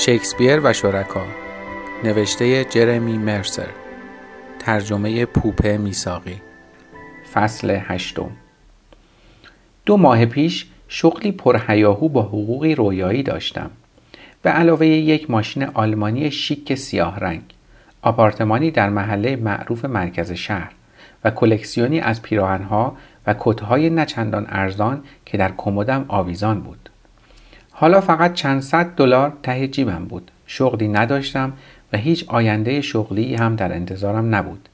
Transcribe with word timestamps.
شکسپیر 0.00 0.60
و 0.64 0.72
شرکا. 0.72 1.24
نوشته 2.04 2.64
جرمی 2.64 3.18
مرسر. 3.18 3.68
ترجمه 4.58 5.26
پوپه 5.26 5.76
میساقی 5.76 6.40
فصل 7.32 7.78
هشتم. 7.82 8.30
دو 9.86 9.96
ماه 9.96 10.26
پیش 10.26 10.66
شغلی 10.88 11.32
پرهیاهو 11.32 12.08
با 12.08 12.22
حقوقی 12.22 12.74
رویایی 12.74 13.22
داشتم. 13.22 13.70
به 14.42 14.50
علاوه 14.50 14.86
یک 14.86 15.30
ماشین 15.30 15.64
آلمانی 15.64 16.30
شیک 16.30 16.74
سیاه 16.74 17.18
رنگ. 17.20 17.42
آپارتمانی 18.02 18.70
در 18.70 18.88
محله 18.88 19.36
معروف 19.36 19.84
مرکز 19.84 20.32
شهر 20.32 20.70
و 21.24 21.30
کلکسیونی 21.30 22.00
از 22.00 22.22
پیراهنها 22.22 22.96
و 23.26 23.34
کتهای 23.38 23.90
نچندان 23.90 24.46
ارزان 24.48 25.04
که 25.26 25.38
در 25.38 25.52
کمدم 25.56 26.04
آویزان 26.08 26.60
بود. 26.60 26.88
حالا 27.80 28.00
فقط 28.00 28.34
چند 28.34 28.60
صد 28.62 28.86
دلار 28.96 29.32
ته 29.42 29.68
جیبم 29.68 30.04
بود. 30.04 30.30
شغلی 30.46 30.88
نداشتم 30.88 31.52
و 31.92 31.96
هیچ 31.96 32.24
آینده 32.28 32.80
شغلی 32.80 33.34
هم 33.34 33.56
در 33.56 33.72
انتظارم 33.72 34.34
نبود. 34.34 34.68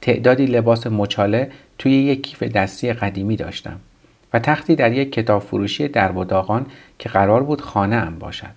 تعدادی 0.00 0.46
لباس 0.46 0.86
مچاله 0.86 1.50
توی 1.78 1.92
یک 1.92 2.22
کیف 2.22 2.42
دستی 2.42 2.92
قدیمی 2.92 3.36
داشتم 3.36 3.76
و 4.32 4.38
تختی 4.38 4.76
در 4.76 4.92
یک 4.92 5.12
کتاب 5.12 5.42
فروشی 5.42 5.88
در 5.88 6.08
داغان 6.08 6.66
که 6.98 7.08
قرار 7.08 7.42
بود 7.42 7.60
خانه 7.60 7.96
ام 7.96 8.18
باشد. 8.18 8.54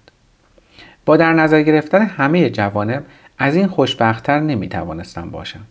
با 1.06 1.18
در 1.18 1.34
نظر 1.34 1.62
گرفتن 1.62 2.02
همه 2.02 2.50
جوانب 2.50 3.04
از 3.38 3.56
این 3.56 3.68
خوشبختتر 3.68 4.40
نمی 4.40 4.68
توانستم 4.68 5.30
باشم. 5.30 5.64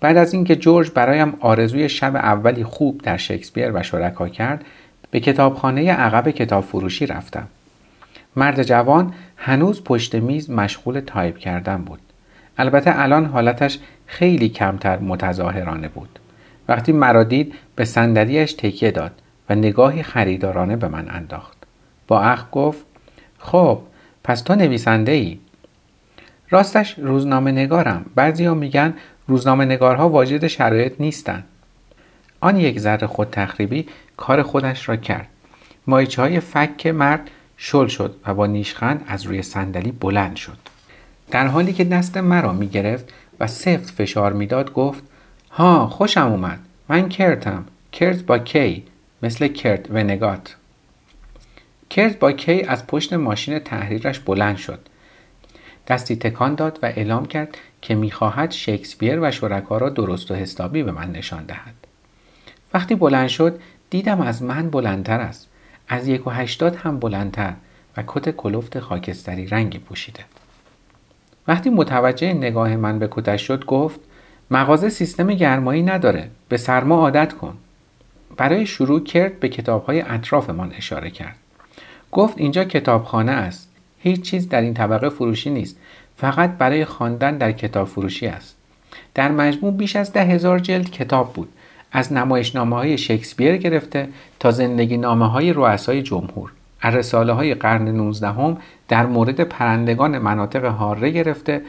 بعد 0.00 0.16
از 0.16 0.34
اینکه 0.34 0.56
جورج 0.56 0.90
برایم 0.90 1.34
آرزوی 1.40 1.88
شب 1.88 2.16
اولی 2.16 2.64
خوب 2.64 3.00
در 3.02 3.16
شکسپیر 3.16 3.70
و 3.74 3.82
شرکا 3.82 4.28
کرد 4.28 4.64
به 5.14 5.20
کتابخانه 5.20 5.92
عقب 5.92 6.30
کتاب 6.30 6.64
فروشی 6.64 7.06
رفتم. 7.06 7.46
مرد 8.36 8.62
جوان 8.62 9.14
هنوز 9.36 9.84
پشت 9.84 10.14
میز 10.14 10.50
مشغول 10.50 11.00
تایپ 11.00 11.38
کردن 11.38 11.76
بود. 11.84 12.00
البته 12.58 13.00
الان 13.00 13.24
حالتش 13.24 13.78
خیلی 14.06 14.48
کمتر 14.48 14.98
متظاهرانه 14.98 15.88
بود. 15.88 16.18
وقتی 16.68 16.92
مرا 16.92 17.24
دید 17.24 17.54
به 17.76 17.84
صندلیاش 17.84 18.52
تکیه 18.52 18.90
داد 18.90 19.12
و 19.50 19.54
نگاهی 19.54 20.02
خریدارانه 20.02 20.76
به 20.76 20.88
من 20.88 21.08
انداخت. 21.10 21.56
با 22.08 22.20
اخ 22.20 22.44
گفت 22.52 22.84
خب 23.38 23.78
پس 24.24 24.40
تو 24.40 24.54
نویسنده 24.54 25.12
ای؟ 25.12 25.38
راستش 26.50 26.98
روزنامه 26.98 27.52
نگارم. 27.52 28.04
بعضی 28.14 28.44
ها 28.44 28.54
میگن 28.54 28.94
روزنامه 29.26 29.64
نگارها 29.64 30.08
واجد 30.08 30.46
شرایط 30.46 30.92
نیستن. 31.00 31.44
آن 32.40 32.56
یک 32.56 32.80
ذره 32.80 33.06
خود 33.06 33.30
تخریبی 33.30 33.86
کار 34.16 34.42
خودش 34.42 34.88
را 34.88 34.96
کرد. 34.96 35.28
مایچه 35.86 36.22
های 36.22 36.40
فک 36.40 36.86
مرد 36.86 37.30
شل 37.56 37.86
شد 37.86 38.16
و 38.26 38.34
با 38.34 38.46
نیشخند 38.46 39.04
از 39.08 39.22
روی 39.22 39.42
صندلی 39.42 39.92
بلند 39.92 40.36
شد. 40.36 40.58
در 41.30 41.46
حالی 41.46 41.72
که 41.72 41.84
دست 41.84 42.16
مرا 42.16 42.52
می 42.52 42.68
گرفت 42.68 43.12
و 43.40 43.46
سفت 43.46 43.90
فشار 43.90 44.32
می‌داد 44.32 44.72
گفت 44.72 45.02
ها 45.50 45.88
خوشم 45.88 46.32
اومد. 46.32 46.58
من 46.88 47.08
کرتم. 47.08 47.64
کرت 47.92 48.22
با 48.22 48.38
کی؟ 48.38 48.84
مثل 49.22 49.48
کرت 49.48 49.90
و 49.90 49.98
نگات 49.98 50.56
کرت 51.90 52.18
با 52.18 52.32
کی 52.32 52.62
از 52.62 52.86
پشت 52.86 53.12
ماشین 53.12 53.58
تحریرش 53.58 54.18
بلند 54.18 54.56
شد. 54.56 54.88
دستی 55.88 56.16
تکان 56.16 56.54
داد 56.54 56.78
و 56.82 56.86
اعلام 56.86 57.26
کرد 57.26 57.58
که 57.82 57.94
می‌خواهد 57.94 58.50
شکسپیر 58.50 59.20
و 59.20 59.30
شرکا 59.30 59.78
را 59.78 59.88
درست 59.88 60.30
و 60.30 60.34
حسابی 60.34 60.82
به 60.82 60.92
من 60.92 61.12
نشان 61.12 61.44
دهد. 61.44 61.74
وقتی 62.74 62.94
بلند 62.94 63.28
شد 63.28 63.60
دیدم 63.94 64.20
از 64.20 64.42
من 64.42 64.70
بلندتر 64.70 65.20
است. 65.20 65.48
از 65.88 66.08
یک 66.08 66.26
و 66.26 66.30
هشتاد 66.30 66.76
هم 66.76 66.98
بلندتر 66.98 67.52
و 67.96 68.02
کت 68.06 68.30
کلفت 68.30 68.80
خاکستری 68.80 69.46
رنگی 69.46 69.78
پوشیده. 69.78 70.24
وقتی 71.48 71.70
متوجه 71.70 72.32
نگاه 72.32 72.76
من 72.76 72.98
به 72.98 73.08
کتش 73.10 73.46
شد 73.46 73.64
گفت 73.64 74.00
مغازه 74.50 74.88
سیستم 74.88 75.26
گرمایی 75.26 75.82
نداره 75.82 76.30
به 76.48 76.56
سرما 76.56 76.96
عادت 76.96 77.32
کن. 77.32 77.56
برای 78.36 78.66
شروع 78.66 79.04
کرد 79.04 79.40
به 79.40 79.48
کتابهای 79.48 80.00
اطرافمان 80.00 80.72
اشاره 80.72 81.10
کرد. 81.10 81.36
گفت 82.12 82.38
اینجا 82.38 82.64
کتابخانه 82.64 83.32
است. 83.32 83.68
هیچ 83.98 84.22
چیز 84.22 84.48
در 84.48 84.60
این 84.60 84.74
طبقه 84.74 85.08
فروشی 85.08 85.50
نیست. 85.50 85.76
فقط 86.16 86.50
برای 86.50 86.84
خواندن 86.84 87.38
در 87.38 87.52
کتاب 87.52 87.88
فروشی 87.88 88.26
است. 88.26 88.56
در 89.14 89.30
مجموع 89.30 89.72
بیش 89.72 89.96
از 89.96 90.12
ده 90.12 90.24
هزار 90.24 90.58
جلد 90.58 90.90
کتاب 90.90 91.32
بود. 91.32 91.48
از 91.96 92.12
نمایشنامه 92.12 92.76
های 92.76 92.98
شکسپیر 92.98 93.56
گرفته 93.56 94.08
تا 94.40 94.50
زندگی 94.50 94.96
نامه 94.96 95.30
های 95.30 95.52
رؤسای 95.52 96.02
جمهور. 96.02 96.52
از 96.80 96.94
رساله 96.94 97.32
های 97.32 97.54
قرن 97.54 97.88
19 97.88 98.28
هم 98.28 98.56
در 98.88 99.06
مورد 99.06 99.40
پرندگان 99.40 100.18
مناطق 100.18 100.64
هاره 100.64 101.10
گرفته 101.10 101.62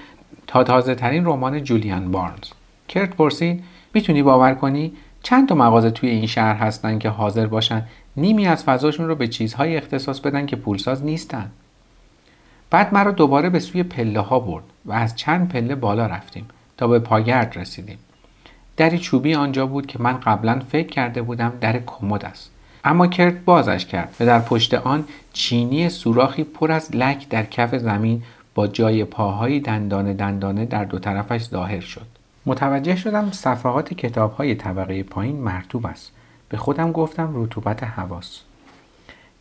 تا 0.48 0.64
تازه 0.64 0.96
ترین 0.96 1.26
رمان 1.26 1.64
جولیان 1.64 2.12
بارنز. 2.12 2.50
کرت 2.88 3.16
پرسید 3.16 3.64
می‌تونی 3.94 4.24
باور 4.24 4.54
کنی؟ 4.54 4.94
چند 5.24 5.50
تا 5.50 5.56
مغازه 5.56 5.92
توی 5.92 6.10
این 6.10 6.26
شهر 6.26 6.56
هستن 6.56 7.00
که 7.00 7.10
حاضر 7.10 7.48
باشن 7.48 7.84
نیمی 8.18 8.48
از 8.48 8.64
فضاشون 8.64 9.08
رو 9.08 9.16
به 9.16 9.28
چیزهای 9.28 9.78
اختصاص 9.78 10.20
بدن 10.20 10.46
که 10.46 10.56
پولساز 10.56 11.04
نیستن. 11.04 11.52
بعد 12.70 12.94
مرا 12.94 13.12
دوباره 13.12 13.50
به 13.50 13.60
سوی 13.60 13.84
پله 13.84 14.20
ها 14.20 14.40
برد 14.40 14.64
و 14.86 14.94
از 14.94 15.16
چند 15.16 15.50
پله 15.50 15.76
بالا 15.76 16.06
رفتیم 16.06 16.46
تا 16.78 16.88
به 16.88 17.00
پاگرد 17.00 17.58
رسیدیم. 17.58 17.98
دری 18.78 19.00
چوبی 19.00 19.36
آنجا 19.36 19.66
بود 19.66 19.88
که 19.88 20.02
من 20.02 20.14
قبلا 20.14 20.60
فکر 20.60 20.88
کرده 20.88 21.22
بودم 21.22 21.54
در 21.62 21.80
کمد 21.86 22.26
است. 22.26 22.52
اما 22.84 23.08
کرد 23.08 23.46
بازش 23.46 23.86
کرد 23.86 24.16
و 24.20 24.26
در 24.26 24.40
پشت 24.40 24.74
آن 24.74 25.04
چینی 25.34 25.90
سوراخی 25.90 26.44
پر 26.44 26.72
از 26.72 26.96
لک 26.96 27.30
در 27.30 27.44
کف 27.44 27.76
زمین 27.76 28.24
با 28.56 28.68
جای 28.68 29.04
پاهای 29.06 29.60
دندانه 29.60 30.14
دندانه 30.14 30.66
در 30.66 30.84
دو 30.84 31.00
طرفش 31.00 31.44
ظاهر 31.44 31.80
شد. 31.80 32.06
متوجه 32.46 32.96
شدم 32.96 33.32
صفحات 33.32 33.94
کتاب 33.94 34.34
های 34.34 34.56
طبقه 34.56 35.04
پایین 35.04 35.36
مرتوب 35.36 35.86
است. 35.86 36.12
به 36.50 36.58
خودم 36.58 36.92
گفتم 36.92 37.32
رطوبت 37.36 37.84
هواست 37.84 38.42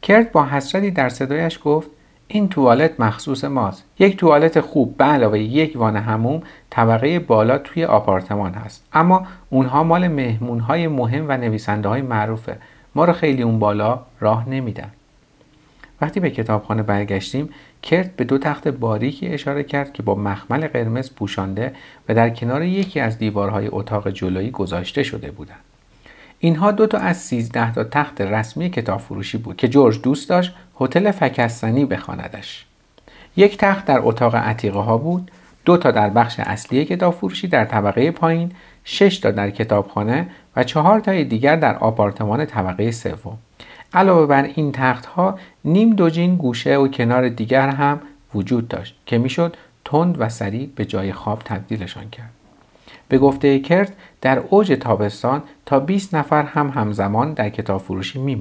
کرد 0.02 0.32
با 0.32 0.44
حسرتی 0.46 0.90
در 0.90 1.08
صدایش 1.08 1.58
گفت 1.64 1.90
این 2.28 2.48
توالت 2.48 3.00
مخصوص 3.00 3.44
ماست. 3.44 3.84
یک 3.98 4.16
توالت 4.16 4.60
خوب 4.60 4.96
به 4.96 5.04
علاوه 5.04 5.38
یک 5.38 5.72
وان 5.76 5.96
هموم 5.96 6.42
طبقه 6.70 7.18
بالا 7.18 7.58
توی 7.58 7.84
آپارتمان 7.84 8.54
هست. 8.54 8.84
اما 8.92 9.26
اونها 9.50 9.84
مال 9.84 10.08
مهمون 10.08 10.60
های 10.60 10.88
مهم 10.88 11.28
و 11.28 11.36
نویسنده 11.36 11.88
های 11.88 12.02
معروفه. 12.02 12.56
ما 12.94 13.04
رو 13.04 13.12
خیلی 13.12 13.42
اون 13.42 13.58
بالا 13.58 14.00
راه 14.20 14.48
نمیدن. 14.48 14.90
وقتی 16.00 16.20
به 16.20 16.30
کتابخانه 16.30 16.82
برگشتیم 16.82 17.48
کرت 17.82 18.16
به 18.16 18.24
دو 18.24 18.38
تخت 18.38 18.68
باریکی 18.68 19.28
اشاره 19.28 19.62
کرد 19.62 19.92
که 19.92 20.02
با 20.02 20.14
مخمل 20.14 20.66
قرمز 20.66 21.14
پوشانده 21.14 21.72
و 22.08 22.14
در 22.14 22.30
کنار 22.30 22.62
یکی 22.62 23.00
از 23.00 23.18
دیوارهای 23.18 23.68
اتاق 23.72 24.10
جلویی 24.10 24.50
گذاشته 24.50 25.02
شده 25.02 25.30
بودند 25.30 25.60
اینها 26.38 26.72
دو 26.72 26.86
تا 26.86 26.98
از 26.98 27.16
سیزده 27.16 27.72
تا 27.72 27.84
تخت 27.84 28.20
رسمی 28.20 28.70
کتاب 28.70 29.00
فروشی 29.00 29.38
بود 29.38 29.56
که 29.56 29.68
جورج 29.68 30.00
دوست 30.02 30.28
داشت 30.28 30.54
هتل 30.80 31.10
فکستنی 31.10 31.84
بخواندش. 31.84 32.66
یک 33.36 33.58
تخت 33.58 33.84
در 33.84 33.98
اتاق 34.02 34.34
عتیقه 34.34 34.78
ها 34.78 34.98
بود 34.98 35.30
دو 35.64 35.76
تا 35.76 35.90
در 35.90 36.10
بخش 36.10 36.40
اصلی 36.40 36.84
کتاب 36.84 37.14
فروشی 37.14 37.48
در 37.48 37.64
طبقه 37.64 38.10
پایین 38.10 38.52
شش 38.84 39.18
تا 39.18 39.30
در 39.30 39.50
کتابخانه 39.50 40.26
و 40.56 40.64
چهار 40.64 41.00
تای 41.00 41.24
دیگر 41.24 41.56
در 41.56 41.76
آپارتمان 41.76 42.46
طبقه 42.46 42.90
سوم. 42.90 43.38
علاوه 43.92 44.26
بر 44.26 44.42
این 44.42 44.72
تخت 44.72 45.06
ها 45.06 45.38
نیم 45.64 45.90
دوجین 45.90 46.36
گوشه 46.36 46.76
و 46.76 46.88
کنار 46.88 47.28
دیگر 47.28 47.68
هم 47.68 48.00
وجود 48.34 48.68
داشت 48.68 48.94
که 49.06 49.18
می‌شد 49.18 49.56
تند 49.84 50.16
و 50.20 50.28
سریع 50.28 50.70
به 50.76 50.84
جای 50.84 51.12
خواب 51.12 51.42
تبدیلشان 51.44 52.10
کرد. 52.10 52.30
به 53.08 53.18
گفته 53.18 53.58
کرد 53.58 53.96
در 54.20 54.38
اوج 54.38 54.72
تابستان 54.72 55.42
تا 55.66 55.80
20 55.80 56.14
نفر 56.14 56.42
هم 56.42 56.68
همزمان 56.68 57.32
در 57.32 57.48
کتاب 57.48 57.80
فروشی 57.80 58.18
می. 58.18 58.36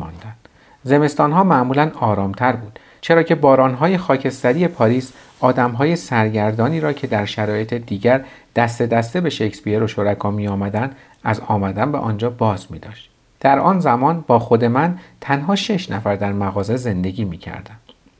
زمستان 0.83 1.31
ها 1.31 1.43
معمولا 1.43 1.91
آرامتر 1.99 2.51
بود 2.51 2.79
چرا 3.01 3.23
که 3.23 3.35
بارانهای 3.35 3.97
خاکستری 3.97 4.67
پاریس 4.67 5.13
آدمهای 5.39 5.95
سرگردانی 5.95 6.79
را 6.79 6.93
که 6.93 7.07
در 7.07 7.25
شرایط 7.25 7.73
دیگر 7.73 8.25
دست 8.55 8.81
دسته 8.81 9.21
به 9.21 9.29
شکسپیر 9.29 9.83
و 9.83 9.87
شرکا 9.87 10.31
می 10.31 10.47
آمدن 10.47 10.91
از 11.23 11.41
آمدن 11.47 11.91
به 11.91 11.97
آنجا 11.97 12.29
باز 12.29 12.71
می 12.71 12.79
داشت. 12.79 13.09
در 13.39 13.59
آن 13.59 13.79
زمان 13.79 14.23
با 14.27 14.39
خود 14.39 14.65
من 14.65 14.97
تنها 15.21 15.55
شش 15.55 15.91
نفر 15.91 16.15
در 16.15 16.31
مغازه 16.31 16.75
زندگی 16.75 17.25
می 17.25 17.37
کردم. 17.37 17.75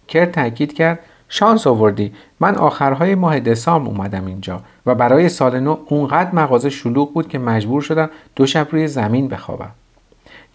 کرد 0.07 0.31
تاکید 0.31 0.73
کرد 0.73 0.99
شانس 1.29 1.67
آوردی 1.67 2.13
من 2.39 2.55
آخرهای 2.55 3.15
ماه 3.15 3.39
دسامبر 3.39 3.89
اومدم 3.89 4.25
اینجا 4.25 4.61
و 4.85 4.95
برای 4.95 5.29
سال 5.29 5.59
نو 5.59 5.77
اونقدر 5.85 6.35
مغازه 6.35 6.69
شلوغ 6.69 7.13
بود 7.13 7.27
که 7.27 7.39
مجبور 7.39 7.81
شدم 7.81 8.09
دو 8.35 8.45
شب 8.45 8.67
روی 8.71 8.87
زمین 8.87 9.27
بخوابم 9.27 9.71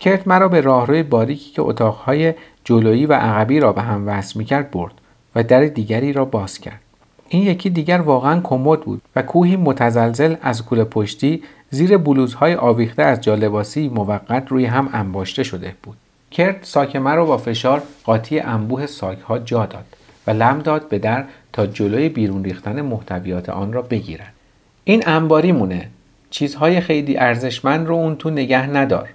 کرت 0.01 0.29
مرا 0.29 0.49
به 0.49 0.61
راهروی 0.61 1.03
باریکی 1.03 1.51
که 1.51 1.63
اتاقهای 1.63 2.35
جلویی 2.65 3.07
و 3.07 3.13
عقبی 3.13 3.61
را 3.61 3.73
به 3.73 3.83
هم 3.83 4.09
وصل 4.09 4.39
می‌کرد 4.39 4.71
برد 4.71 4.93
و 5.35 5.43
در 5.43 5.65
دیگری 5.65 6.13
را 6.13 6.25
باز 6.25 6.59
کرد. 6.59 6.81
این 7.29 7.43
یکی 7.43 7.71
دیگر 7.71 8.01
واقعا 8.01 8.41
کمد 8.41 8.81
بود 8.81 9.03
و 9.17 9.23
کوهی 9.23 9.57
متزلزل 9.57 10.35
از 10.43 10.65
کوله 10.65 10.85
پشتی 10.85 11.43
زیر 11.71 11.99
بلوزهای 11.99 12.55
آویخته 12.55 13.03
از 13.03 13.21
جالباسی 13.21 13.89
موقت 13.89 14.49
روی 14.49 14.65
هم 14.65 14.89
انباشته 14.93 15.43
شده 15.43 15.75
بود. 15.83 15.97
کرت 16.31 16.57
ساک 16.63 16.97
مرا 16.97 17.25
با 17.25 17.37
فشار 17.37 17.83
قاطی 18.05 18.41
انبوه 18.41 18.87
ساکها 18.87 19.39
جا 19.39 19.67
داد 19.67 19.85
و 20.27 20.31
لم 20.31 20.59
داد 20.59 20.89
به 20.89 20.99
در 20.99 21.25
تا 21.53 21.67
جلوی 21.67 22.09
بیرون 22.09 22.45
ریختن 22.45 22.81
محتویات 22.81 23.49
آن 23.49 23.73
را 23.73 23.83
بگیرد. 23.83 24.33
این 24.85 25.03
انباری 25.07 25.53
مونه. 25.53 25.89
چیزهای 26.31 26.81
خیلی 26.81 27.19
ارزشمند 27.19 27.87
رو 27.87 27.95
اون 27.95 28.17
تو 28.17 28.31
نگه 28.31 28.67
ندار. 28.67 29.09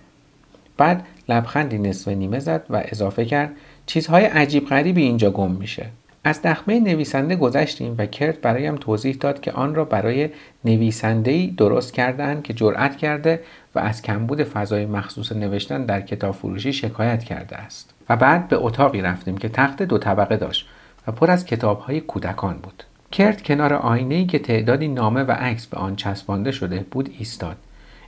بعد 0.77 1.05
لبخندی 1.29 1.77
نصف 1.77 2.07
نیمه 2.07 2.39
زد 2.39 2.65
و 2.69 2.81
اضافه 2.85 3.25
کرد 3.25 3.51
چیزهای 3.85 4.25
عجیب 4.25 4.67
غریبی 4.67 5.01
اینجا 5.01 5.31
گم 5.31 5.51
میشه. 5.51 5.85
از 6.23 6.41
دخمه 6.41 6.79
نویسنده 6.79 7.35
گذشتیم 7.35 7.95
و 7.97 8.05
کرد 8.05 8.41
برایم 8.41 8.75
توضیح 8.75 9.17
داد 9.19 9.41
که 9.41 9.51
آن 9.51 9.75
را 9.75 9.85
برای 9.85 10.29
نویسنده‌ای 10.65 11.47
درست 11.47 11.93
کردهاند 11.93 12.43
که 12.43 12.53
جرأت 12.53 12.97
کرده 12.97 13.39
و 13.75 13.79
از 13.79 14.01
کمبود 14.01 14.43
فضای 14.43 14.85
مخصوص 14.85 15.31
نوشتن 15.31 15.85
در 15.85 16.01
کتاب 16.01 16.35
فروشی 16.35 16.73
شکایت 16.73 17.23
کرده 17.23 17.55
است. 17.55 17.93
و 18.09 18.15
بعد 18.15 18.47
به 18.47 18.55
اتاقی 18.55 19.01
رفتیم 19.01 19.37
که 19.37 19.49
تخت 19.49 19.83
دو 19.83 19.97
طبقه 19.97 20.37
داشت 20.37 20.67
و 21.07 21.11
پر 21.11 21.31
از 21.31 21.45
کتابهای 21.45 22.01
کودکان 22.01 22.57
بود. 22.57 22.83
کرد 23.11 23.43
کنار 23.43 23.73
آینه 23.73 24.25
که 24.25 24.39
تعدادی 24.39 24.87
نامه 24.87 25.23
و 25.23 25.31
عکس 25.31 25.67
به 25.67 25.77
آن 25.77 25.95
چسبانده 25.95 26.51
شده 26.51 26.85
بود 26.91 27.09
ایستاد. 27.19 27.57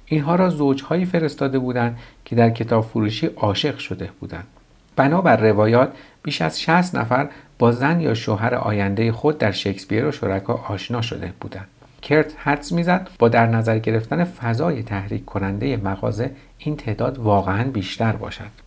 اینها 0.05 0.35
را 0.35 0.49
زوجهایی 0.49 1.05
فرستاده 1.05 1.59
بودند 1.59 1.97
که 2.25 2.35
در 2.35 2.49
کتاب 2.49 2.85
فروشی 2.85 3.25
عاشق 3.27 3.77
شده 3.77 4.09
بودند. 4.19 4.47
بنابر 4.95 5.37
روایات 5.37 5.91
بیش 6.23 6.41
از 6.41 6.61
60 6.61 6.95
نفر 6.95 7.29
با 7.59 7.71
زن 7.71 8.01
یا 8.01 8.13
شوهر 8.13 8.55
آینده 8.55 9.11
خود 9.11 9.37
در 9.37 9.51
شکسپیر 9.51 10.05
و 10.05 10.11
شرکا 10.11 10.53
آشنا 10.53 11.01
شده 11.01 11.33
بودند. 11.39 11.67
کرت 12.01 12.33
حدس 12.37 12.71
می‌زد 12.71 13.09
با 13.19 13.29
در 13.29 13.47
نظر 13.47 13.79
گرفتن 13.79 14.23
فضای 14.23 14.83
تحریک 14.83 15.25
کننده 15.25 15.77
مغازه 15.77 16.31
این 16.57 16.77
تعداد 16.77 17.17
واقعا 17.17 17.63
بیشتر 17.63 18.11
باشد. 18.11 18.65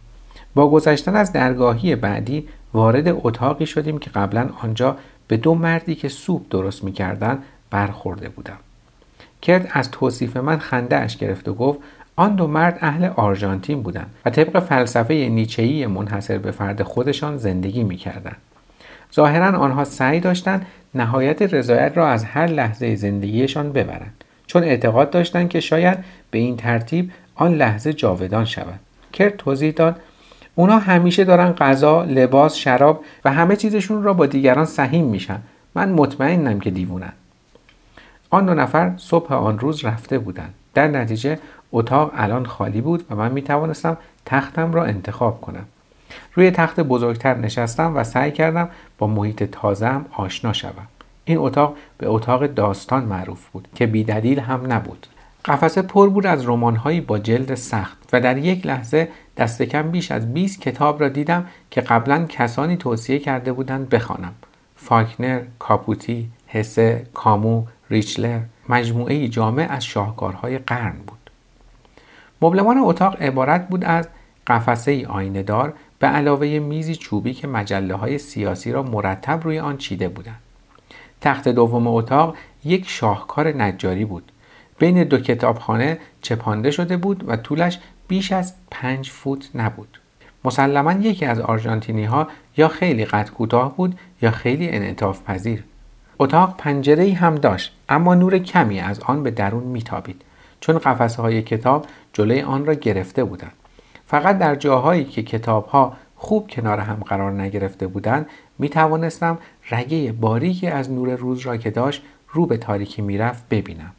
با 0.55 0.71
گذشتن 0.71 1.17
از 1.17 1.33
درگاهی 1.33 1.97
بعدی 1.97 2.49
وارد 2.73 3.09
اتاقی 3.09 3.67
شدیم 3.67 3.99
که 3.99 4.11
قبلا 4.11 4.51
آنجا 4.63 4.97
به 5.29 5.37
دو 5.37 5.55
مردی 5.55 5.95
که 5.95 6.09
سوپ 6.09 6.43
درست 6.51 6.85
می‌کردند 6.85 7.43
برخورده 7.71 8.29
بودم 8.29 8.59
کرد 9.43 9.69
از 9.71 9.91
توصیف 9.91 10.37
من 10.37 10.59
خنده 10.59 10.97
اش 10.97 11.17
گرفت 11.17 11.49
و 11.49 11.55
گفت 11.55 11.79
آن 12.17 12.35
دو 12.35 12.47
مرد 12.47 12.79
اهل 12.81 13.11
آرژانتین 13.17 13.83
بودند 13.83 14.11
و 14.25 14.31
طبق 14.31 14.59
فلسفه 14.59 15.15
نیچه‌ای 15.15 15.87
منحصر 15.87 16.39
به 16.39 16.51
فرد 16.51 16.83
خودشان 16.83 17.37
زندگی 17.37 17.85
می‌کردند 17.85 18.37
ظاهرا 19.15 19.59
آنها 19.59 19.85
سعی 19.85 20.21
داشتند 20.21 20.67
نهایت 20.95 21.43
رضایت 21.43 21.93
را 21.97 22.09
از 22.09 22.25
هر 22.25 22.47
لحظه 22.47 22.95
زندگیشان 22.95 23.73
ببرند 23.73 24.25
چون 24.47 24.63
اعتقاد 24.63 25.11
داشتند 25.11 25.49
که 25.49 25.61
شاید 25.61 25.99
به 26.31 26.39
این 26.39 26.57
ترتیب 26.57 27.11
آن 27.35 27.55
لحظه 27.55 27.93
جاودان 27.93 28.45
شود 28.45 28.81
کرد 29.13 29.37
توضیح 29.37 29.71
داد 29.71 30.01
اونا 30.55 30.79
همیشه 30.79 31.25
دارن 31.25 31.53
غذا، 31.53 32.05
لباس، 32.05 32.57
شراب 32.57 33.05
و 33.25 33.33
همه 33.33 33.57
چیزشون 33.57 34.03
را 34.03 34.13
با 34.13 34.27
دیگران 34.27 34.65
سهیم 34.65 35.05
میشن. 35.05 35.39
من 35.75 35.89
مطمئنم 35.93 36.61
که 36.61 36.71
دیوونن. 36.71 37.13
آن 38.31 38.47
دو 38.47 38.55
نفر 38.55 38.93
صبح 38.97 39.33
آن 39.33 39.59
روز 39.59 39.85
رفته 39.85 40.19
بودند. 40.19 40.55
در 40.75 40.89
نتیجه 40.89 41.39
اتاق 41.73 42.13
الان 42.15 42.47
خالی 42.47 42.81
بود 42.81 43.05
و 43.11 43.17
من 43.17 43.33
می 43.33 43.43
توانستم 43.43 43.97
تختم 44.27 44.73
را 44.73 44.85
انتخاب 44.85 45.41
کنم. 45.41 45.65
روی 46.35 46.51
تخت 46.51 46.81
بزرگتر 46.81 47.35
نشستم 47.35 47.97
و 47.97 48.05
سعی 48.05 48.33
کردم 48.33 48.69
با 48.99 49.07
محیط 49.07 49.43
تازم 49.43 50.07
آشنا 50.13 50.53
شوم. 50.53 50.87
این 51.25 51.39
اتاق 51.39 51.77
به 51.99 52.09
اتاق 52.09 52.47
داستان 52.47 53.05
معروف 53.05 53.49
بود 53.49 53.69
که 53.75 53.87
بیدلیل 53.87 54.41
هم 54.41 54.73
نبود. 54.73 55.07
قفسه 55.45 55.83
پر 55.83 56.09
بود 56.09 56.27
از 56.27 56.49
رمانهایی 56.49 57.01
با 57.01 57.19
جلد 57.19 57.55
سخت 57.55 57.99
و 58.13 58.21
در 58.21 58.39
یک 58.39 58.67
لحظه 58.67 59.09
دست 59.37 59.63
کم 59.63 59.91
بیش 59.91 60.13
از 60.13 60.35
20 60.35 60.61
کتاب 60.61 61.01
را 61.01 61.09
دیدم 61.09 61.47
که 61.71 61.81
قبلا 61.81 62.25
کسانی 62.29 62.77
توصیه 62.77 63.19
کرده 63.19 63.53
بودند 63.53 63.89
بخوانم. 63.89 64.35
فاکنر، 64.77 65.41
کاپوتی، 65.59 66.29
هسه، 66.49 67.07
کامو، 67.15 67.65
ریچلر 67.91 68.41
مجموعه 68.69 69.29
جامع 69.29 69.67
از 69.71 69.85
شاهکارهای 69.85 70.59
قرن 70.59 70.97
بود. 71.07 71.31
مبلمان 72.43 72.79
اتاق 72.79 73.23
عبارت 73.23 73.69
بود 73.69 73.85
از 73.85 74.09
قفسه 74.47 75.07
آینه 75.07 75.43
دار 75.43 75.75
به 75.99 76.07
علاوه 76.07 76.47
میزی 76.47 76.97
چوبی 76.97 77.35
که 77.35 77.47
مجله 77.47 77.95
های 77.95 78.19
سیاسی 78.19 78.73
را 78.73 78.83
مرتب 78.83 79.41
روی 79.45 79.59
آن 79.59 79.77
چیده 79.77 80.09
بودند. 80.09 80.41
تخت 81.21 81.49
دوم 81.49 81.87
اتاق 81.87 82.37
یک 82.65 82.89
شاهکار 82.89 83.49
نجاری 83.63 84.05
بود 84.05 84.33
بین 84.79 85.05
دو 85.05 85.19
کتابخانه 85.19 85.99
چپانده 86.23 86.71
شده 86.71 86.97
بود 86.97 87.29
و 87.29 87.37
طولش 87.37 87.79
بیش 88.09 88.33
از 88.33 88.55
پنج 88.71 89.11
فوت 89.11 89.51
نبود. 89.55 90.01
مسلما 90.45 90.93
یکی 90.93 91.25
از 91.25 91.41
آرژانتینی 91.41 92.05
ها 92.05 92.29
یا 92.57 92.69
خیلی 92.69 93.05
قد 93.05 93.31
کوتاه 93.31 93.77
بود 93.77 93.99
یا 94.23 94.31
خیلی 94.31 94.69
انعطاف 94.69 95.23
پذیر. 95.23 95.65
اتاق 96.19 96.55
پنجره 96.59 97.05
ای 97.05 97.13
هم 97.13 97.35
داشت 97.35 97.78
اما 97.89 98.15
نور 98.15 98.39
کمی 98.39 98.81
از 98.81 99.01
آن 99.01 99.23
به 99.23 99.31
درون 99.31 99.63
میتابید 99.63 100.23
چون 100.61 100.79
قفسه 100.79 101.23
های 101.23 101.43
کتاب 101.43 101.87
جلوی 102.13 102.43
آن 102.43 102.67
را 102.67 102.75
گرفته 102.75 103.25
بودند. 103.25 103.53
فقط 104.07 104.39
در 104.39 104.55
جاهایی 104.55 105.05
که 105.05 105.23
کتاب 105.23 105.67
ها 105.67 105.97
خوب 106.17 106.51
کنار 106.51 106.79
هم 106.79 106.95
قرار 106.95 107.33
نگرفته 107.33 107.87
بودند 107.87 108.27
می 108.59 108.69
توانستم 108.69 109.39
رگه 109.71 110.13
باریکی 110.13 110.67
از 110.67 110.91
نور 110.91 111.15
روز 111.15 111.41
را 111.41 111.57
که 111.57 111.71
داشت 111.71 112.03
رو 112.33 112.47
به 112.47 112.57
تاریکی 112.57 113.03
می‌رفت 113.03 113.49
ببینم. 113.51 113.93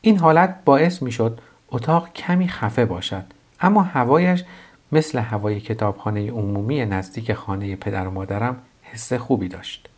این 0.00 0.18
حالت 0.18 0.56
باعث 0.64 1.02
می 1.02 1.12
شد 1.12 1.40
اتاق 1.70 2.12
کمی 2.12 2.48
خفه 2.48 2.84
باشد 2.84 3.24
اما 3.60 3.82
هوایش 3.82 4.44
مثل 4.92 5.18
هوای 5.18 5.60
کتابخانه 5.60 6.30
عمومی 6.30 6.86
نزدیک 6.86 7.32
خانه 7.32 7.76
پدر 7.76 8.06
و 8.08 8.10
مادرم 8.10 8.56
حس 8.82 9.12
خوبی 9.12 9.48
داشت. 9.48 9.88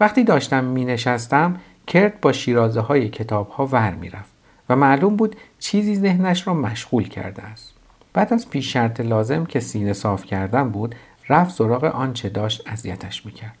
وقتی 0.00 0.24
داشتم 0.24 0.64
می 0.64 0.84
نشستم 0.84 1.56
کرد 1.86 2.20
با 2.20 2.32
شیرازه 2.32 2.80
های 2.80 3.08
کتاب 3.08 3.50
ها 3.50 3.66
ور 3.66 3.94
می 3.94 4.10
رفت 4.10 4.32
و 4.68 4.76
معلوم 4.76 5.16
بود 5.16 5.36
چیزی 5.58 5.96
ذهنش 5.96 6.46
را 6.46 6.54
مشغول 6.54 7.08
کرده 7.08 7.42
است. 7.42 7.74
بعد 8.12 8.32
از 8.32 8.50
پیش 8.50 8.72
شرط 8.72 9.00
لازم 9.00 9.44
که 9.44 9.60
سینه 9.60 9.92
صاف 9.92 10.24
کردن 10.24 10.70
بود 10.70 10.94
رفت 11.28 11.54
سراغ 11.54 11.84
آنچه 11.84 12.28
داشت 12.28 12.62
اذیتش 12.66 13.26
می‌کرد. 13.26 13.58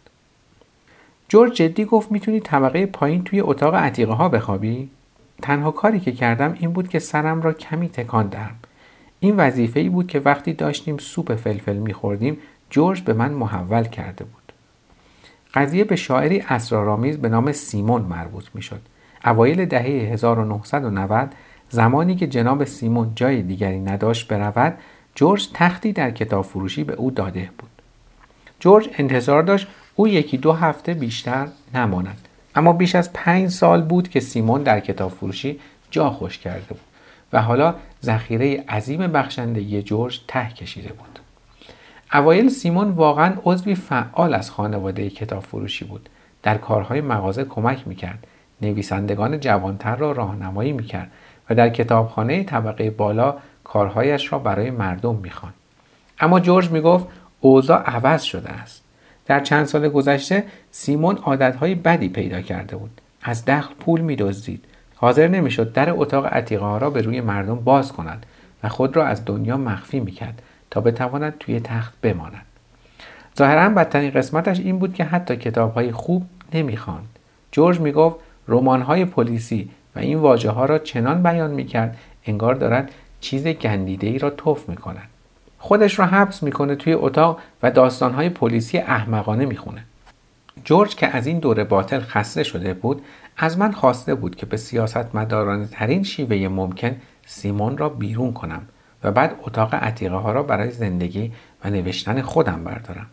جورج 1.28 1.52
جدی 1.52 1.84
گفت 1.84 2.12
می‌تونی 2.12 2.40
طبقه 2.40 2.86
پایین 2.86 3.24
توی 3.24 3.40
اتاق 3.40 3.74
عتیقه 3.74 4.12
ها 4.12 4.28
بخوابی؟ 4.28 4.90
تنها 5.42 5.70
کاری 5.70 6.00
که 6.00 6.12
کردم 6.12 6.56
این 6.60 6.72
بود 6.72 6.88
که 6.88 6.98
سرم 6.98 7.42
را 7.42 7.52
کمی 7.52 7.88
تکان 7.88 8.26
دهم 8.26 8.54
این 9.20 9.36
وظیفه 9.36 9.80
ای 9.80 9.88
بود 9.88 10.06
که 10.06 10.20
وقتی 10.20 10.52
داشتیم 10.52 10.98
سوپ 10.98 11.34
فلفل 11.34 11.76
میخوردیم 11.76 12.38
جورج 12.70 13.02
به 13.02 13.12
من 13.12 13.32
محول 13.32 13.84
کرده 13.84 14.24
بود 14.24 14.35
قضیه 15.56 15.84
به 15.84 15.96
شاعری 15.96 16.40
اسرارآمیز 16.40 17.18
به 17.18 17.28
نام 17.28 17.52
سیمون 17.52 18.02
مربوط 18.02 18.44
می‌شد. 18.54 18.80
اوایل 19.24 19.64
دهه 19.64 19.82
1990 19.82 21.28
زمانی 21.70 22.16
که 22.16 22.26
جناب 22.26 22.64
سیمون 22.64 23.12
جای 23.14 23.42
دیگری 23.42 23.80
نداشت 23.80 24.28
برود 24.28 24.74
جورج 25.14 25.48
تختی 25.54 25.92
در 25.92 26.10
کتاب 26.10 26.44
فروشی 26.44 26.84
به 26.84 26.92
او 26.92 27.10
داده 27.10 27.50
بود. 27.58 27.70
جورج 28.60 28.88
انتظار 28.98 29.42
داشت 29.42 29.66
او 29.94 30.08
یکی 30.08 30.36
دو 30.36 30.52
هفته 30.52 30.94
بیشتر 30.94 31.48
نماند. 31.74 32.28
اما 32.54 32.72
بیش 32.72 32.94
از 32.94 33.12
پنج 33.12 33.50
سال 33.50 33.82
بود 33.82 34.08
که 34.08 34.20
سیمون 34.20 34.62
در 34.62 34.80
کتاب 34.80 35.10
فروشی 35.10 35.60
جا 35.90 36.10
خوش 36.10 36.38
کرده 36.38 36.66
بود 36.68 36.80
و 37.32 37.42
حالا 37.42 37.74
ذخیره 38.02 38.64
عظیم 38.68 39.06
بخشندگی 39.06 39.82
جورج 39.82 40.20
ته 40.28 40.48
کشیده 40.48 40.88
بود. 40.88 41.15
اوایل 42.16 42.48
سیمون 42.48 42.90
واقعا 42.90 43.34
عضوی 43.44 43.74
فعال 43.74 44.34
از 44.34 44.50
خانواده 44.50 45.10
کتاب 45.10 45.42
فروشی 45.42 45.84
بود. 45.84 46.08
در 46.42 46.58
کارهای 46.58 47.00
مغازه 47.00 47.44
کمک 47.44 47.88
می‌کرد. 47.88 48.26
نویسندگان 48.62 49.40
جوانتر 49.40 49.96
را 49.96 50.12
راهنمایی 50.12 50.72
می‌کرد 50.72 51.10
و 51.50 51.54
در 51.54 51.68
کتابخانه 51.68 52.44
طبقه 52.44 52.90
بالا 52.90 53.34
کارهایش 53.64 54.32
را 54.32 54.38
برای 54.38 54.70
مردم 54.70 55.14
می‌خواند. 55.14 55.54
اما 56.20 56.40
جورج 56.40 56.70
می‌گفت 56.70 57.06
اوضاع 57.40 57.82
عوض 57.82 58.22
شده 58.22 58.50
است. 58.50 58.82
در 59.26 59.40
چند 59.40 59.66
سال 59.66 59.88
گذشته 59.88 60.44
سیمون 60.70 61.16
عادتهای 61.16 61.74
بدی 61.74 62.08
پیدا 62.08 62.40
کرده 62.40 62.76
بود 62.76 63.00
از 63.22 63.44
دخل 63.44 63.74
پول 63.74 64.00
میدزدید 64.00 64.64
حاضر 64.94 65.28
نمی‌شد 65.28 65.72
در 65.72 65.90
اتاق 65.90 66.26
عتیقه 66.26 66.64
ها 66.64 66.78
را 66.78 66.90
به 66.90 67.02
روی 67.02 67.20
مردم 67.20 67.56
باز 67.56 67.92
کند 67.92 68.26
و 68.62 68.68
خود 68.68 68.96
را 68.96 69.06
از 69.06 69.24
دنیا 69.24 69.56
مخفی 69.56 70.00
می‌کرد 70.00 70.42
تا 70.76 70.80
بتواند 70.82 71.34
توی 71.38 71.60
تخت 71.60 71.94
بماند. 72.02 72.42
ظاهرا 73.38 73.68
بدترین 73.68 74.10
قسمتش 74.10 74.60
این 74.60 74.78
بود 74.78 74.94
که 74.94 75.04
حتی 75.04 75.36
کتاب 75.36 75.74
های 75.74 75.92
خوب 75.92 76.26
نمی‌خواند. 76.54 77.08
جورج 77.52 77.80
می‌گفت 77.80 78.16
رمان 78.48 78.82
های 78.82 79.04
پلیسی 79.04 79.70
و 79.96 79.98
این 79.98 80.18
واژه 80.18 80.50
ها 80.50 80.64
را 80.64 80.78
چنان 80.78 81.22
بیان 81.22 81.50
می‌کرد 81.50 81.96
انگار 82.26 82.54
دارد 82.54 82.90
چیز 83.20 83.46
گندیده 83.46 84.06
ای 84.06 84.18
را 84.18 84.30
توف 84.30 84.68
می‌کند 84.68 85.08
خودش 85.58 85.98
را 85.98 86.06
حبس 86.06 86.42
می‌کنه 86.42 86.74
توی 86.74 86.92
اتاق 86.92 87.40
و 87.62 87.70
داستانهای 87.70 88.28
پلیسی 88.28 88.78
احمقانه 88.78 89.46
می‌خونه. 89.46 89.84
جورج 90.64 90.94
که 90.94 91.06
از 91.16 91.26
این 91.26 91.38
دور 91.38 91.64
باطل 91.64 92.00
خسته 92.00 92.42
شده 92.42 92.74
بود 92.74 93.02
از 93.36 93.58
من 93.58 93.72
خواسته 93.72 94.14
بود 94.14 94.36
که 94.36 94.46
به 94.46 94.56
سیاست 94.56 95.14
مدارانه 95.14 95.66
ترین 95.66 96.02
شیوه 96.02 96.48
ممکن 96.48 96.96
سیمون 97.26 97.78
را 97.78 97.88
بیرون 97.88 98.32
کنم. 98.32 98.62
و 99.06 99.10
بعد 99.12 99.34
اتاق 99.42 99.74
عتیقه 99.74 100.16
ها 100.16 100.32
را 100.32 100.42
برای 100.42 100.70
زندگی 100.70 101.32
و 101.64 101.70
نوشتن 101.70 102.22
خودم 102.22 102.64
بردارم. 102.64 103.06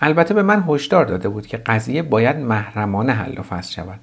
البته 0.00 0.34
به 0.34 0.42
من 0.42 0.64
هشدار 0.68 1.04
داده 1.04 1.28
بود 1.28 1.46
که 1.46 1.56
قضیه 1.56 2.02
باید 2.02 2.36
محرمانه 2.36 3.12
حل 3.12 3.38
و 3.38 3.42
فصل 3.42 3.72
شود. 3.72 4.00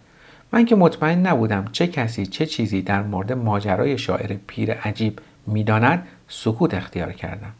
من 0.52 0.66
که 0.66 0.76
مطمئن 0.76 1.28
نبودم 1.28 1.66
چه 1.72 1.88
کسی 1.88 2.26
چه 2.26 2.46
چیزی 2.46 2.82
در 2.82 3.04
مورد 3.04 3.34
ماجرای 3.34 3.98
شاعر 3.98 4.38
پیر 4.48 4.74
عجیب 4.74 5.20
می‌داند 5.48 6.08
سکوت 6.28 6.74
اختیار 6.74 7.12
کردم. 7.12 7.52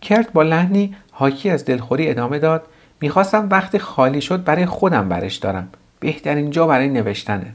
کرت 0.00 0.32
با 0.32 0.42
لحنی 0.42 0.96
حاکی 1.10 1.50
از 1.50 1.64
دلخوری 1.64 2.10
ادامه 2.10 2.38
داد 2.38 2.66
می‌خواستم 3.00 3.48
وقتی 3.50 3.78
خالی 3.78 4.20
شد 4.20 4.44
برای 4.44 4.66
خودم 4.66 5.08
برش 5.08 5.36
دارم. 5.36 5.68
بهترین 6.00 6.50
جا 6.50 6.66
برای 6.66 6.88
نوشتنه 6.88 7.54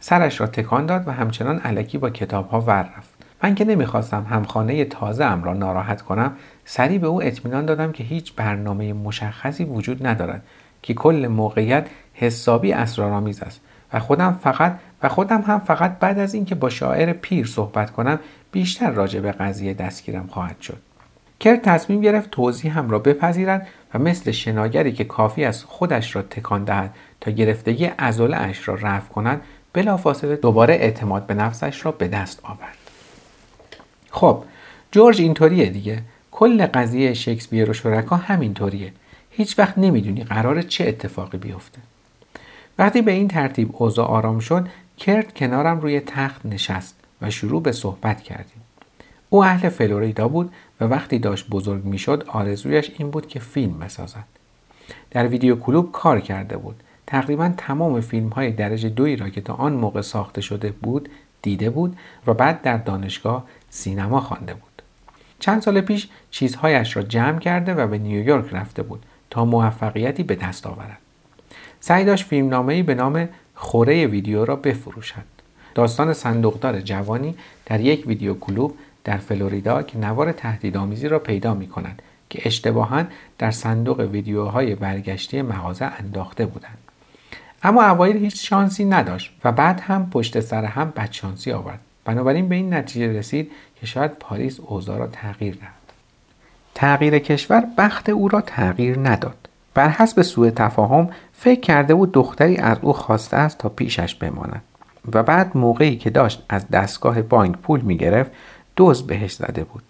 سرش 0.00 0.40
را 0.40 0.46
تکان 0.46 0.86
داد 0.86 1.08
و 1.08 1.12
همچنان 1.12 1.58
علکی 1.58 1.98
با 1.98 2.10
کتاب 2.10 2.48
ها 2.48 2.60
ور 2.60 2.90
رفت. 2.96 3.13
من 3.44 3.54
که 3.54 3.64
نمی‌خواستم 3.64 4.26
همخانه 4.30 4.84
تازه 4.84 5.24
ام 5.24 5.44
را 5.44 5.52
ناراحت 5.52 6.02
کنم 6.02 6.32
سریع 6.64 6.98
به 6.98 7.06
او 7.06 7.22
اطمینان 7.22 7.66
دادم 7.66 7.92
که 7.92 8.04
هیچ 8.04 8.34
برنامه 8.34 8.92
مشخصی 8.92 9.64
وجود 9.64 10.06
ندارد 10.06 10.42
که 10.82 10.94
کل 10.94 11.26
موقعیت 11.26 11.86
حسابی 12.14 12.72
اسرارآمیز 12.72 13.42
است 13.42 13.60
و 13.92 13.98
خودم 13.98 14.38
فقط 14.42 14.78
و 15.02 15.08
خودم 15.08 15.40
هم 15.40 15.58
فقط 15.58 15.98
بعد 15.98 16.18
از 16.18 16.34
اینکه 16.34 16.54
با 16.54 16.68
شاعر 16.68 17.12
پیر 17.12 17.46
صحبت 17.46 17.90
کنم 17.90 18.18
بیشتر 18.52 18.90
راجع 18.90 19.20
به 19.20 19.32
قضیه 19.32 19.74
دستگیرم 19.74 20.26
خواهد 20.26 20.60
شد. 20.60 20.78
کرد 21.40 21.60
تصمیم 21.62 22.00
گرفت 22.00 22.30
توضیح 22.30 22.78
هم 22.78 22.90
را 22.90 22.98
بپذیرد 22.98 23.66
و 23.94 23.98
مثل 23.98 24.30
شناگری 24.30 24.92
که 24.92 25.04
کافی 25.04 25.44
از 25.44 25.64
خودش 25.64 26.16
را 26.16 26.22
تکان 26.22 26.64
دهد 26.64 26.94
تا 27.20 27.30
گرفتگی 27.30 27.90
ازوله 27.98 28.36
اش 28.36 28.68
را 28.68 28.74
رفع 28.74 29.08
کند 29.08 29.40
بلافاصله 29.72 30.36
دوباره 30.36 30.74
اعتماد 30.74 31.26
به 31.26 31.34
نفسش 31.34 31.84
را 31.84 31.92
به 31.92 32.08
دست 32.08 32.40
آورد. 32.42 32.83
خب 34.14 34.42
جورج 34.92 35.20
اینطوریه 35.20 35.66
دیگه. 35.66 36.02
کل 36.30 36.66
قضیه 36.66 37.14
شکسپیر 37.14 37.70
و 37.70 37.72
شرکا 37.72 38.16
همینطوریه. 38.16 38.92
هیچ 39.30 39.58
وقت 39.58 39.78
نمی‌دونی 39.78 40.24
قرار 40.24 40.62
چه 40.62 40.88
اتفاقی 40.88 41.38
بیفته. 41.38 41.78
وقتی 42.78 43.02
به 43.02 43.12
این 43.12 43.28
ترتیب 43.28 43.70
اوضاع 43.72 44.06
آرام 44.06 44.38
شد 44.38 44.68
کرد 44.98 45.34
کنارم 45.34 45.80
روی 45.80 46.00
تخت 46.00 46.46
نشست 46.46 46.96
و 47.22 47.30
شروع 47.30 47.62
به 47.62 47.72
صحبت 47.72 48.22
کردیم. 48.22 48.62
او 49.30 49.44
اهل 49.44 49.68
فلوریدا 49.68 50.28
بود 50.28 50.52
و 50.80 50.84
وقتی 50.84 51.18
داشت 51.18 51.48
بزرگ 51.48 51.84
می‌شد 51.84 52.24
آرزویش 52.28 52.90
این 52.98 53.10
بود 53.10 53.28
که 53.28 53.40
فیلم 53.40 53.78
بسازد. 53.78 54.24
در 55.10 55.26
ویدیو 55.28 55.56
کلوب 55.56 55.92
کار 55.92 56.20
کرده 56.20 56.56
بود. 56.56 56.82
تقریبا 57.06 57.52
تمام 57.56 58.00
فیلم 58.00 58.28
های 58.28 58.50
درجه 58.50 58.88
دوی 58.88 59.16
را 59.16 59.28
که 59.28 59.40
تا 59.40 59.54
آن 59.54 59.72
موقع 59.72 60.00
ساخته 60.00 60.40
شده 60.40 60.70
بود 60.70 61.08
دیده 61.44 61.70
بود 61.70 61.96
و 62.26 62.34
بعد 62.34 62.62
در 62.62 62.76
دانشگاه 62.76 63.44
سینما 63.70 64.20
خوانده 64.20 64.54
بود. 64.54 64.82
چند 65.38 65.62
سال 65.62 65.80
پیش 65.80 66.08
چیزهایش 66.30 66.96
را 66.96 67.02
جمع 67.02 67.38
کرده 67.38 67.74
و 67.74 67.86
به 67.86 67.98
نیویورک 67.98 68.54
رفته 68.54 68.82
بود 68.82 69.02
تا 69.30 69.44
موفقیتی 69.44 70.22
به 70.22 70.34
دست 70.34 70.66
آورد. 70.66 70.98
سعی 71.80 72.04
داشت 72.04 72.24
فیلمنامه‌ای 72.24 72.82
به 72.82 72.94
نام 72.94 73.28
خوره 73.54 74.06
ویدیو 74.06 74.44
را 74.44 74.56
بفروشد. 74.56 75.24
داستان 75.74 76.12
صندوقدار 76.12 76.80
جوانی 76.80 77.34
در 77.66 77.80
یک 77.80 78.06
ویدیو 78.06 78.34
کلوب 78.34 78.74
در 79.04 79.16
فلوریدا 79.16 79.82
که 79.82 79.98
نوار 79.98 80.32
تهدیدآمیزی 80.32 81.08
را 81.08 81.18
پیدا 81.18 81.54
می 81.54 81.66
کند 81.66 82.02
که 82.30 82.42
اشتباها 82.44 83.04
در 83.38 83.50
صندوق 83.50 84.00
ویدیوهای 84.00 84.74
برگشتی 84.74 85.42
مغازه 85.42 85.84
انداخته 85.84 86.46
بودند. 86.46 86.83
اما 87.64 87.82
اوایل 87.84 88.16
هیچ 88.16 88.48
شانسی 88.48 88.84
نداشت 88.84 89.32
و 89.44 89.52
بعد 89.52 89.80
هم 89.80 90.10
پشت 90.10 90.40
سر 90.40 90.64
هم 90.64 90.92
بدشانسی 90.96 91.52
آورد. 91.52 91.80
بنابراین 92.04 92.48
به 92.48 92.54
این 92.54 92.74
نتیجه 92.74 93.18
رسید 93.18 93.52
که 93.80 93.86
شاید 93.86 94.10
پاریس 94.10 94.60
اوضاع 94.60 94.98
را 94.98 95.06
تغییر 95.06 95.54
دهد. 95.54 95.70
تغییر 96.74 97.18
کشور 97.18 97.64
بخت 97.78 98.08
او 98.08 98.28
را 98.28 98.40
تغییر 98.40 98.98
نداد. 98.98 99.36
بر 99.74 99.88
حسب 99.88 100.22
سوء 100.22 100.50
تفاهم 100.50 101.08
فکر 101.32 101.60
کرده 101.60 101.94
بود 101.94 102.12
دختری 102.12 102.56
از 102.56 102.76
او 102.82 102.92
خواسته 102.92 103.36
است 103.36 103.58
تا 103.58 103.68
پیشش 103.68 104.14
بماند. 104.14 104.62
و 105.12 105.22
بعد 105.22 105.56
موقعی 105.56 105.96
که 105.96 106.10
داشت 106.10 106.42
از 106.48 106.68
دستگاه 106.68 107.22
بانک 107.22 107.56
پول 107.56 107.80
می 107.80 107.96
گرفت 107.96 108.30
دوز 108.76 109.06
بهش 109.06 109.32
زده 109.32 109.64
بود. 109.64 109.82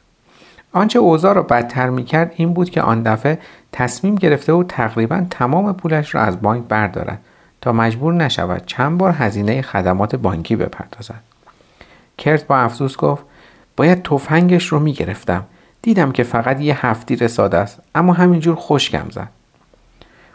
آنچه 0.72 0.98
اوضاع 0.98 1.34
را 1.34 1.42
بدتر 1.42 1.90
می 1.90 2.04
کرد 2.04 2.32
این 2.36 2.52
بود 2.52 2.70
که 2.70 2.82
آن 2.82 3.02
دفعه 3.02 3.38
تصمیم 3.72 4.14
گرفته 4.14 4.54
بود 4.54 4.66
تقریبا 4.66 5.26
تمام 5.30 5.72
پولش 5.72 6.14
را 6.14 6.20
از 6.20 6.42
بانک 6.42 6.64
بردارد. 6.68 7.20
تا 7.64 7.73
مجبور 7.73 8.14
نشود 8.14 8.66
چند 8.66 8.99
بار 8.99 9.14
هزینه 9.18 9.62
خدمات 9.62 10.16
بانکی 10.16 10.56
بپردازد. 10.56 11.21
کرت 12.18 12.47
با 12.47 12.56
افسوس 12.56 12.97
گفت 12.97 13.25
باید 13.76 14.02
تفنگش 14.02 14.66
رو 14.66 14.78
می‌گرفتم. 14.78 15.44
دیدم 15.83 16.12
که 16.12 16.23
فقط 16.23 16.61
یه 16.61 16.87
هفتی 16.87 17.16
رساده 17.16 17.56
است 17.56 17.80
اما 17.94 18.12
همینجور 18.12 18.54
خوشگم 18.54 19.06
زد. 19.11 19.28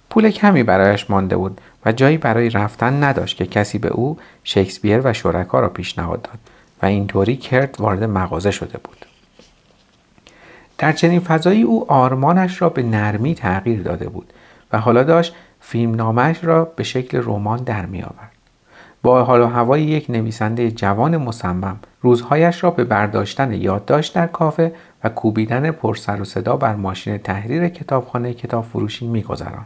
پول 0.10 0.30
کمی 0.30 0.64
برایش 0.64 1.10
مانده 1.10 1.38
بود 1.38 1.62
و 1.86 1.92
جایی 1.92 2.18
برای 2.18 2.50
رفتن 2.50 3.04
نداشت 3.04 3.38
که 3.38 3.46
کسی 3.46 3.78
به 3.78 3.90
او 3.90 4.18
شکسپیر 4.44 5.02
و 5.04 5.14
شرکا 5.14 5.60
را 5.60 5.70
پیشنهاد 5.70 6.22
داد 6.22 6.40
و 6.82 6.86
اینطوری 6.86 7.38
کرت 7.38 7.82
وارد 7.82 8.04
مغازه 8.04 8.52
شده 8.52 8.78
بود. 8.84 9.06
در 10.78 10.92
چنین 10.92 11.20
فضایی 11.20 11.64
او 11.64 11.92
آرمانش 11.92 12.62
را 12.62 12.70
به 12.70 12.84
نرمی 12.84 13.36
تغییر 13.36 13.82
داده 13.82 14.10
بود 14.10 14.34
و 14.72 14.80
حالا 14.80 15.04
داشت 15.04 15.36
فیلمنامهش 15.60 16.44
را 16.44 16.66
به 16.66 16.84
شکل 16.84 17.22
رمان 17.26 17.58
در 17.58 17.86
می 17.86 18.02
آورد. 18.02 18.32
با 19.02 19.24
حال 19.24 19.42
و 19.42 19.48
هوای 19.48 19.84
یک 19.84 20.10
نویسنده 20.10 20.72
جوان 20.72 21.18
مصمم 21.18 21.80
روزهایش 22.02 22.64
را 22.64 22.72
به 22.72 22.84
برداشتن 22.84 23.54
یادداشت 23.54 24.16
در 24.16 24.28
کافه 24.28 24.74
و 25.04 25.10
کوبیدن 25.10 25.72
پرسر 25.72 26.22
و 26.22 26.26
صدا 26.26 26.58
بر 26.58 26.76
ماشین 26.76 27.18
تحریر 27.18 27.68
کتابخانه 27.68 28.34
کتاب 28.34 28.64
فروشی 28.64 29.08
میگذراند. 29.08 29.66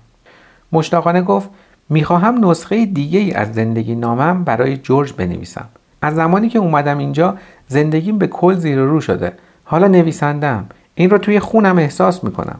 مشتاقانه 0.72 1.22
گفت 1.22 1.50
می‌خواهم 1.90 2.50
نسخه 2.50 2.86
دیگه 2.86 3.20
ای 3.20 3.34
از 3.34 3.54
زندگی 3.54 3.96
نامم 3.96 4.44
برای 4.44 4.78
جورج 4.78 5.14
بنویسم. 5.14 5.66
از 6.02 6.16
زمانی 6.16 6.50
که 6.50 6.60
اومدم 6.60 6.98
اینجا 6.98 7.38
زندگیم 7.68 8.18
به 8.18 8.28
کل 8.28 8.54
زیر 8.54 8.80
رو 8.80 9.02
شده. 9.02 9.34
حالا 9.64 9.88
نویسندم 9.88 10.66
این 10.96 11.10
رو 11.10 11.18
توی 11.18 11.40
خونم 11.40 11.78
احساس 11.78 12.24
می‌کنم. 12.24 12.60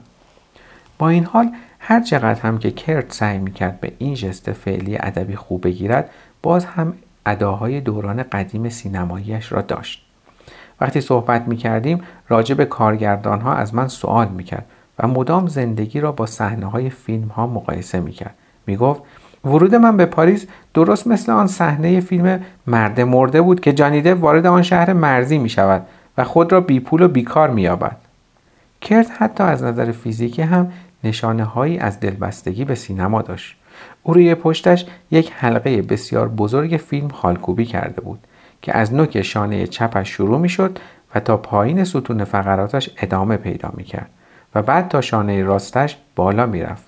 با 0.98 1.10
این 1.10 1.24
حال 1.24 1.52
هر 1.86 2.00
چقدر 2.00 2.42
هم 2.42 2.58
که 2.58 2.72
کرت 2.72 3.14
سعی 3.14 3.38
می‌کرد 3.38 3.80
به 3.80 3.92
این 3.98 4.14
جست 4.14 4.52
فعلی 4.52 4.98
ادبی 5.00 5.36
خوب 5.36 5.64
بگیرد 5.64 6.10
باز 6.42 6.66
هم 6.66 6.94
اداهای 7.26 7.82
دوران 7.82 8.24
قدیم 8.24 8.70
سینماییش 8.70 9.52
را 9.52 9.62
داشت 9.62 10.06
وقتی 10.82 11.02
صحبت 11.02 11.48
می 11.48 11.58
کردیم 11.58 12.02
راجع 12.30 12.56
به 12.56 12.66
کارگردان 12.66 13.42
ها 13.42 13.54
از 13.54 13.76
من 13.76 13.88
سوال 13.88 14.28
می 14.28 14.44
کرد 14.44 14.66
و 15.00 15.08
مدام 15.08 15.48
زندگی 15.48 16.00
را 16.00 16.12
با 16.12 16.26
صحنه 16.26 16.66
های 16.66 16.90
فیلم 16.90 17.28
ها 17.28 17.48
مقایسه 17.48 18.00
می 18.00 18.12
کرد 18.12 18.36
می 18.68 18.78
گفت 18.78 19.02
ورود 19.46 19.76
من 19.76 19.98
به 19.98 20.06
پاریس 20.06 20.48
درست 20.74 21.08
مثل 21.08 21.32
آن 21.32 21.48
صحنه 21.48 22.00
فیلم 22.00 22.40
مرد 22.68 23.02
مرده 23.02 23.42
بود 23.42 23.60
که 23.60 23.74
جانیده 23.74 24.14
وارد 24.14 24.46
آن 24.46 24.62
شهر 24.62 24.94
مرزی 24.94 25.38
می 25.38 25.50
شود 25.50 25.86
و 26.18 26.24
خود 26.24 26.52
را 26.52 26.62
بی 26.62 26.80
پول 26.80 27.02
و 27.02 27.08
بیکار 27.08 27.50
می 27.50 27.62
یابد. 27.62 27.98
کرت 28.82 29.12
حتی 29.18 29.44
از 29.44 29.64
نظر 29.64 29.92
فیزیکی 29.92 30.42
هم 30.42 30.72
نشانه 31.04 31.44
هایی 31.44 31.78
از 31.78 32.00
دلبستگی 32.00 32.66
به 32.66 32.76
سینما 32.76 33.22
داشت. 33.22 33.56
او 34.04 34.14
روی 34.14 34.36
پشتش 34.36 34.86
یک 35.12 35.32
حلقه 35.36 35.82
بسیار 35.82 36.30
بزرگ 36.30 36.78
فیلم 36.78 37.08
خالکوبی 37.08 37.66
کرده 37.66 38.02
بود 38.02 38.20
که 38.62 38.78
از 38.78 38.94
نوک 38.94 39.22
شانه 39.22 39.68
چپش 39.68 40.10
شروع 40.10 40.40
می 40.40 40.50
شد 40.50 40.80
و 41.16 41.20
تا 41.20 41.38
پایین 41.38 41.84
ستون 41.84 42.24
فقراتش 42.24 42.90
ادامه 42.98 43.38
پیدا 43.38 43.72
می 43.78 43.84
کرد 43.84 44.10
و 44.56 44.62
بعد 44.62 44.88
تا 44.88 45.02
شانه 45.02 45.44
راستش 45.44 45.98
بالا 46.16 46.46
می 46.46 46.62
رفت 46.62 46.84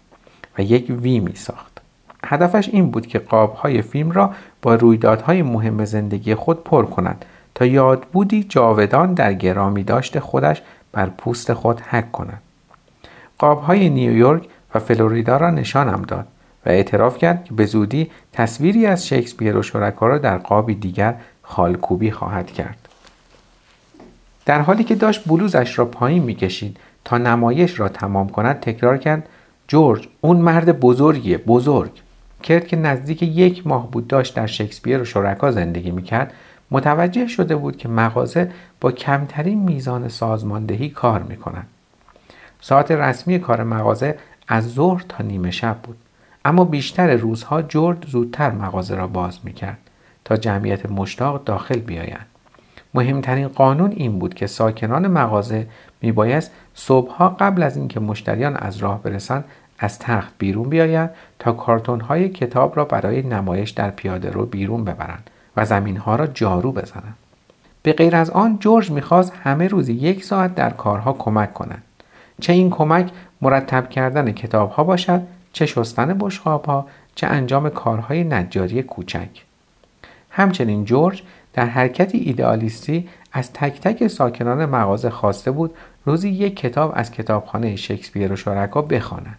و 0.57 0.61
یک 0.61 0.95
وی 1.01 1.19
می 1.19 1.35
ساخت. 1.35 1.81
هدفش 2.25 2.69
این 2.69 2.91
بود 2.91 3.07
که 3.07 3.19
قابهای 3.19 3.81
فیلم 3.81 4.11
را 4.11 4.33
با 4.61 4.75
رویدادهای 4.75 5.41
مهم 5.41 5.85
زندگی 5.85 6.35
خود 6.35 6.63
پر 6.63 6.85
کند 6.85 7.25
تا 7.55 7.65
یادبودی 7.65 8.43
جاودان 8.43 9.13
در 9.13 9.33
گرامی 9.33 9.83
داشت 9.83 10.19
خودش 10.19 10.61
بر 10.91 11.09
پوست 11.09 11.53
خود 11.53 11.81
حک 11.81 12.11
کند. 12.11 12.41
قابهای 13.37 13.89
نیویورک 13.89 14.43
و 14.75 14.79
فلوریدا 14.79 15.37
را 15.37 15.49
نشانم 15.49 16.01
داد 16.01 16.27
و 16.65 16.69
اعتراف 16.69 17.17
کرد 17.17 17.45
که 17.45 17.53
به 17.53 17.65
زودی 17.65 18.11
تصویری 18.33 18.85
از 18.85 19.07
شکسپیر 19.07 19.57
و 19.57 19.61
شرکا 19.61 20.07
را 20.07 20.17
در 20.17 20.37
قابی 20.37 20.75
دیگر 20.75 21.15
خالکوبی 21.41 22.11
خواهد 22.11 22.51
کرد. 22.51 22.77
در 24.45 24.61
حالی 24.61 24.83
که 24.83 24.95
داشت 24.95 25.27
بلوزش 25.27 25.79
را 25.79 25.85
پایین 25.85 26.23
می‌کشید 26.23 26.77
تا 27.05 27.17
نمایش 27.17 27.79
را 27.79 27.89
تمام 27.89 28.29
کند 28.29 28.59
تکرار 28.59 28.97
کرد 28.97 29.29
جورج 29.67 30.07
اون 30.21 30.37
مرد 30.37 30.79
بزرگیه 30.79 31.37
بزرگ. 31.37 31.91
کرد 32.43 32.67
که 32.67 32.75
نزدیک 32.75 33.23
یک 33.23 33.67
ماه 33.67 33.91
بود 33.91 34.07
داشت 34.07 34.35
در 34.35 34.47
شکسپیر 34.47 35.01
و 35.01 35.05
شرکا 35.05 35.51
زندگی 35.51 35.91
می‌کرد 35.91 36.33
متوجه 36.71 37.27
شده 37.27 37.55
بود 37.55 37.77
که 37.77 37.89
مغازه 37.89 38.51
با 38.81 38.91
کمترین 38.91 39.63
میزان 39.63 40.07
سازماندهی 40.07 40.89
کار 40.89 41.23
می‌کند. 41.23 41.67
ساعت 42.67 42.91
رسمی 42.91 43.39
کار 43.39 43.63
مغازه 43.63 44.17
از 44.47 44.73
ظهر 44.73 45.05
تا 45.09 45.23
نیمه 45.23 45.51
شب 45.51 45.77
بود 45.83 45.97
اما 46.45 46.63
بیشتر 46.63 47.15
روزها 47.15 47.61
جورج 47.61 48.07
زودتر 48.07 48.51
مغازه 48.51 48.95
را 48.95 49.07
باز 49.07 49.39
می‌کرد 49.43 49.77
تا 50.23 50.37
جمعیت 50.37 50.91
مشتاق 50.91 51.43
داخل 51.43 51.79
بیایند 51.79 52.25
مهمترین 52.93 53.47
قانون 53.47 53.91
این 53.91 54.19
بود 54.19 54.33
که 54.33 54.47
ساکنان 54.47 55.07
مغازه 55.07 55.67
میبایست 56.01 56.51
صبحها 56.73 57.29
قبل 57.29 57.63
از 57.63 57.77
اینکه 57.77 57.99
مشتریان 57.99 58.55
از 58.55 58.77
راه 58.77 59.03
برسند 59.03 59.45
از 59.79 59.99
تخت 59.99 60.33
بیرون 60.37 60.69
بیایند 60.69 61.09
تا 61.39 61.51
کارتون 61.51 61.99
های 61.99 62.29
کتاب 62.29 62.77
را 62.77 62.85
برای 62.85 63.21
نمایش 63.21 63.69
در 63.69 63.89
پیاده 63.89 64.29
رو 64.29 64.45
بیرون 64.45 64.85
ببرند 64.85 65.29
و 65.57 65.65
زمین 65.65 65.97
ها 65.97 66.15
را 66.15 66.27
جارو 66.27 66.71
بزنند. 66.71 67.15
به 67.83 67.93
غیر 67.93 68.15
از 68.15 68.29
آن 68.29 68.57
جورج 68.59 68.91
می‌خواست 68.91 69.33
همه 69.43 69.67
روزی 69.67 69.93
یک 69.93 70.23
ساعت 70.23 70.55
در 70.55 70.69
کارها 70.69 71.13
کمک 71.13 71.53
کنند. 71.53 71.83
چه 72.41 72.53
این 72.53 72.69
کمک 72.69 73.11
مرتب 73.41 73.89
کردن 73.89 74.31
کتاب 74.31 74.71
ها 74.71 74.83
باشد 74.83 75.21
چه 75.53 75.65
شستن 75.65 76.13
بشخاب 76.13 76.65
ها 76.65 76.87
چه 77.15 77.27
انجام 77.27 77.69
کارهای 77.69 78.23
نجاری 78.23 78.83
کوچک. 78.83 79.29
همچنین 80.29 80.85
جورج 80.85 81.23
در 81.53 81.65
حرکتی 81.65 82.17
ایدئالیستی 82.17 83.09
از 83.31 83.53
تک 83.53 83.81
تک 83.81 84.07
ساکنان 84.07 84.65
مغازه 84.65 85.09
خواسته 85.09 85.51
بود 85.51 85.75
روزی 86.05 86.29
یک 86.29 86.55
کتاب 86.55 86.93
از 86.95 87.11
کتابخانه 87.11 87.75
شکسپیر 87.75 88.31
و 88.31 88.35
شرکا 88.35 88.81
بخوانند. 88.81 89.37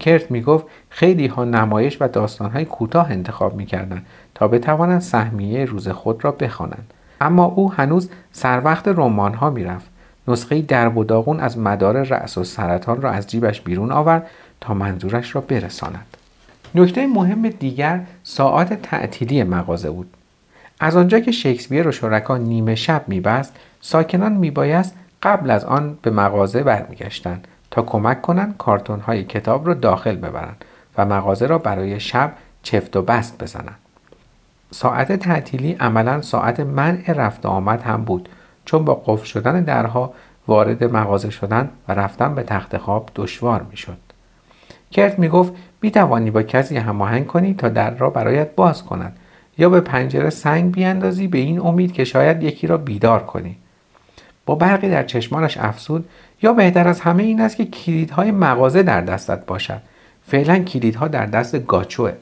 کرت 0.00 0.30
می‌گفت 0.30 0.66
خیلی 0.88 1.26
ها 1.26 1.44
نمایش 1.44 1.96
و 2.00 2.08
داستانهای 2.08 2.64
کوتاه 2.64 3.10
انتخاب 3.10 3.54
می‌کردند 3.54 4.06
تا 4.34 4.48
بتوانند 4.48 5.00
سهمیه 5.00 5.64
روز 5.64 5.88
خود 5.88 6.24
را 6.24 6.30
بخوانند 6.30 6.94
اما 7.20 7.44
او 7.44 7.72
هنوز 7.72 8.10
سر 8.32 8.60
وقت 8.64 8.88
رمان 8.88 9.34
ها 9.34 9.50
می‌رفت 9.50 9.90
نسخه 10.28 10.62
درب 10.62 10.96
و 10.96 11.04
داغون 11.04 11.40
از 11.40 11.58
مدار 11.58 12.02
رأس 12.02 12.38
و 12.38 12.44
سرطان 12.44 13.02
را 13.02 13.10
از 13.10 13.26
جیبش 13.26 13.60
بیرون 13.60 13.92
آورد 13.92 14.26
تا 14.60 14.74
منظورش 14.74 15.34
را 15.34 15.40
برساند. 15.40 16.06
نکته 16.74 17.06
مهم 17.06 17.48
دیگر 17.48 18.00
ساعات 18.22 18.72
تعطیلی 18.74 19.42
مغازه 19.42 19.90
بود. 19.90 20.10
از 20.80 20.96
آنجا 20.96 21.20
که 21.20 21.32
شکسپیر 21.32 21.88
و 21.88 21.92
شرکا 21.92 22.36
نیمه 22.36 22.74
شب 22.74 23.04
میبست 23.06 23.56
ساکنان 23.80 24.32
میبایست 24.32 24.94
قبل 25.22 25.50
از 25.50 25.64
آن 25.64 25.98
به 26.02 26.10
مغازه 26.10 26.62
برمیگشتند 26.62 27.48
تا 27.70 27.82
کمک 27.82 28.22
کنند 28.22 28.56
کارتون 28.56 29.00
های 29.00 29.24
کتاب 29.24 29.66
را 29.66 29.74
داخل 29.74 30.16
ببرند 30.16 30.64
و 30.98 31.06
مغازه 31.06 31.46
را 31.46 31.58
برای 31.58 32.00
شب 32.00 32.32
چفت 32.62 32.96
و 32.96 33.02
بست 33.02 33.42
بزنند. 33.42 33.78
ساعت 34.70 35.12
تعطیلی 35.12 35.72
عملا 35.72 36.22
ساعت 36.22 36.60
منع 36.60 37.12
رفت 37.12 37.46
آمد 37.46 37.82
هم 37.82 38.04
بود. 38.04 38.28
چون 38.68 38.84
با 38.84 38.94
قفل 38.94 39.24
شدن 39.24 39.64
درها 39.64 40.12
وارد 40.48 40.84
مغازه 40.84 41.30
شدن 41.30 41.68
و 41.88 41.92
رفتن 41.94 42.34
به 42.34 42.42
تخت 42.42 42.76
خواب 42.76 43.10
دشوار 43.14 43.66
می‌شد. 43.70 43.96
کرت 44.90 45.18
می 45.18 45.28
گفت 45.28 45.52
می 45.82 45.90
توانی 45.90 46.30
با 46.30 46.42
کسی 46.42 46.76
هماهنگ 46.76 47.26
کنی 47.26 47.54
تا 47.54 47.68
در 47.68 47.90
را 47.90 48.10
برایت 48.10 48.54
باز 48.54 48.84
کند 48.84 49.16
یا 49.58 49.68
به 49.68 49.80
پنجره 49.80 50.30
سنگ 50.30 50.72
بیاندازی 50.72 51.26
به 51.26 51.38
این 51.38 51.60
امید 51.60 51.92
که 51.92 52.04
شاید 52.04 52.42
یکی 52.42 52.66
را 52.66 52.76
بیدار 52.76 53.22
کنی. 53.22 53.56
با 54.46 54.54
برقی 54.54 54.88
در 54.88 55.02
چشمانش 55.02 55.58
افسود 55.58 56.08
یا 56.42 56.52
بهتر 56.52 56.88
از 56.88 57.00
همه 57.00 57.22
این 57.22 57.40
است 57.40 57.56
که 57.56 57.64
کلیدهای 57.64 58.30
مغازه 58.30 58.82
در 58.82 59.00
دستت 59.00 59.46
باشد 59.46 59.80
فعلا 60.26 60.58
کلیدها 60.58 61.08
در 61.08 61.26
دست 61.26 61.66
گاچوه 61.66 62.12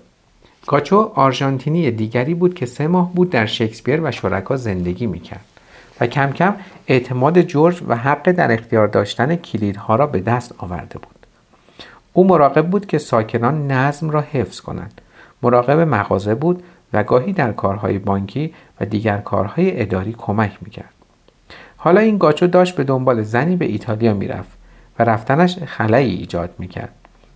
گاچو 0.66 1.12
آرژانتینی 1.14 1.90
دیگری 1.90 2.34
بود 2.34 2.54
که 2.54 2.66
سه 2.66 2.88
ماه 2.88 3.14
بود 3.14 3.30
در 3.30 3.46
شکسپیر 3.46 4.00
و 4.00 4.10
شرکا 4.10 4.56
زندگی 4.56 5.06
می‌کرد 5.06 5.55
و 6.00 6.06
کم 6.06 6.32
کم 6.32 6.54
اعتماد 6.86 7.42
جورج 7.42 7.82
و 7.88 7.96
حق 7.96 8.30
در 8.30 8.52
اختیار 8.52 8.88
داشتن 8.88 9.36
کلیدها 9.36 9.96
را 9.96 10.06
به 10.06 10.20
دست 10.20 10.54
آورده 10.58 10.98
بود. 10.98 11.26
او 12.12 12.26
مراقب 12.26 12.66
بود 12.70 12.86
که 12.86 12.98
ساکنان 12.98 13.72
نظم 13.72 14.10
را 14.10 14.20
حفظ 14.20 14.60
کنند. 14.60 15.00
مراقب 15.42 15.78
مغازه 15.78 16.34
بود 16.34 16.62
و 16.92 17.02
گاهی 17.02 17.32
در 17.32 17.52
کارهای 17.52 17.98
بانکی 17.98 18.54
و 18.80 18.84
دیگر 18.84 19.18
کارهای 19.18 19.82
اداری 19.82 20.14
کمک 20.18 20.52
می‌کرد. 20.60 20.92
حالا 21.76 22.00
این 22.00 22.18
گاچو 22.18 22.46
داشت 22.46 22.76
به 22.76 22.85
دنبال 22.85 23.22
زنی 23.22 23.56
به 23.56 23.64
ایتالیا 23.64 24.14
می‌رفت 24.14 24.59
و 24.98 25.04
رفتنش 25.04 25.59
خلایی 25.59 26.14
ایجاد 26.14 26.50
می‌کرد. 26.59 26.92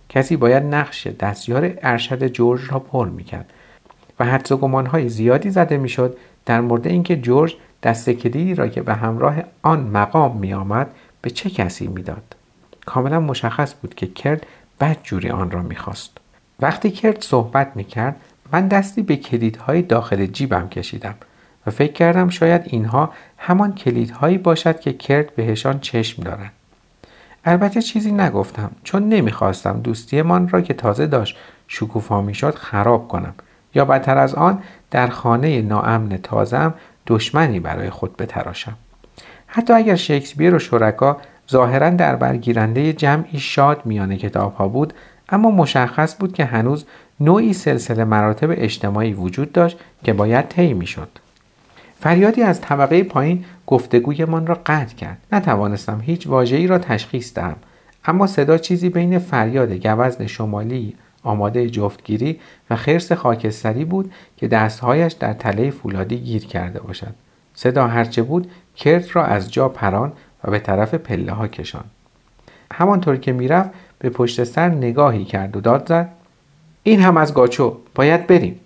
کسی 0.09 0.35
باید 0.35 0.63
نقش 0.63 1.07
دستیار 1.07 1.73
ارشد 1.83 2.27
جورج 2.27 2.61
را 2.71 2.79
پر 2.79 3.09
می‌کرد 3.09 3.49
و 4.19 4.25
حدس 4.25 4.51
و 4.51 4.57
گمانهای 4.57 5.09
زیادی 5.09 5.49
زده 5.49 5.77
می‌شد 5.77 6.17
در 6.45 6.61
مورد 6.61 6.87
اینکه 6.87 7.15
جورج 7.15 7.55
دست 7.83 8.09
کلیدی 8.09 8.55
را 8.55 8.67
که 8.67 8.81
به 8.81 8.93
همراه 8.93 9.35
آن 9.61 9.79
مقام 9.79 10.37
میآمد 10.37 10.87
به 11.21 11.29
چه 11.29 11.49
کسی 11.49 11.87
می‌داد؟ 11.87 12.35
کاملا 12.85 13.19
مشخص 13.19 13.73
بود 13.81 13.95
که 13.95 14.07
کرد 14.07 14.45
بد 14.79 14.97
جوری 15.03 15.29
آن 15.29 15.51
را 15.51 15.61
می‌خواست. 15.61 16.17
وقتی 16.59 16.91
کرد 16.91 17.21
صحبت 17.21 17.71
می‌کرد 17.75 18.15
من 18.53 18.67
دستی 18.67 19.01
به 19.01 19.15
کلیدهای 19.15 19.81
داخل 19.81 20.25
جیبم 20.25 20.69
کشیدم 20.69 21.15
و 21.67 21.71
فکر 21.71 21.93
کردم 21.93 22.29
شاید 22.29 22.61
اینها 22.65 23.13
همان 23.37 23.75
کلیدهایی 23.75 24.37
باشد 24.37 24.79
که 24.79 24.93
کرد 24.93 25.35
بهشان 25.35 25.79
چشم 25.79 26.23
دارد. 26.23 26.51
البته 27.45 27.81
چیزی 27.81 28.11
نگفتم 28.11 28.71
چون 28.83 29.09
نمی‌خواستم 29.09 29.81
دوستیمان 29.81 30.49
را 30.49 30.61
که 30.61 30.73
تازه 30.73 31.07
داشت 31.07 31.37
شکوفا 31.67 32.21
می‌شد 32.21 32.55
خراب 32.55 33.07
کنم 33.07 33.33
یا 33.75 33.85
بدتر 33.85 34.17
از 34.17 34.35
آن 34.35 34.63
در 34.91 35.07
خانه 35.07 35.61
ناامن 35.61 36.17
تازم 36.17 36.73
دشمنی 37.07 37.59
برای 37.59 37.89
خود 37.89 38.17
بتراشم. 38.17 38.77
حتی 39.47 39.73
اگر 39.73 39.95
شکسپیر 39.95 40.55
و 40.55 40.59
شرکا 40.59 41.17
ظاهرا 41.51 41.89
در 41.89 42.15
برگیرنده 42.15 42.93
جمعی 42.93 43.39
شاد 43.39 43.81
میان 43.85 44.15
کتاب 44.15 44.53
ها 44.53 44.67
بود 44.67 44.93
اما 45.29 45.51
مشخص 45.51 46.15
بود 46.19 46.33
که 46.33 46.45
هنوز 46.45 46.85
نوعی 47.19 47.53
سلسله 47.53 48.03
مراتب 48.03 48.49
اجتماعی 48.51 49.13
وجود 49.13 49.51
داشت 49.51 49.77
که 50.03 50.13
باید 50.13 50.47
طی 50.47 50.73
می‌شد. 50.73 51.09
فریادی 51.99 52.41
از 52.43 52.61
طبقه 52.61 53.03
پایین 53.03 53.45
گفتگویمان 53.67 54.47
را 54.47 54.59
قطع 54.65 54.95
کرد. 54.95 55.17
نتوانستم 55.31 56.01
هیچ 56.01 56.27
واژه‌ای 56.27 56.67
را 56.67 56.77
تشخیص 56.77 57.33
دهم 57.33 57.55
اما 58.05 58.27
صدا 58.27 58.57
چیزی 58.57 58.89
بین 58.89 59.19
فریاد 59.19 59.71
گوزن 59.87 60.27
شمالی 60.27 60.95
آماده 61.23 61.69
جفتگیری 61.69 62.39
و 62.69 62.75
خرس 62.75 63.11
خاکستری 63.11 63.85
بود 63.85 64.11
که 64.37 64.47
دستهایش 64.47 65.13
در 65.13 65.33
تله 65.33 65.69
فولادی 65.69 66.17
گیر 66.17 66.45
کرده 66.45 66.79
باشد. 66.79 67.13
صدا 67.53 67.87
هرچه 67.87 68.23
بود 68.23 68.51
کرت 68.75 69.15
را 69.15 69.25
از 69.25 69.51
جا 69.51 69.69
پران 69.69 70.11
و 70.43 70.51
به 70.51 70.59
طرف 70.59 70.93
پله 70.93 71.31
ها 71.31 71.47
کشان 71.47 71.83
همانطور 72.73 73.17
که 73.17 73.31
می‌رفت 73.31 73.69
به 73.99 74.09
پشت 74.09 74.43
سر 74.43 74.69
نگاهی 74.69 75.25
کرد 75.25 75.57
و 75.57 75.61
داد 75.61 75.87
زد 75.87 76.09
این 76.83 77.01
هم 77.01 77.17
از 77.17 77.33
گاچو 77.33 77.77
باید 77.95 78.27
بریم. 78.27 78.59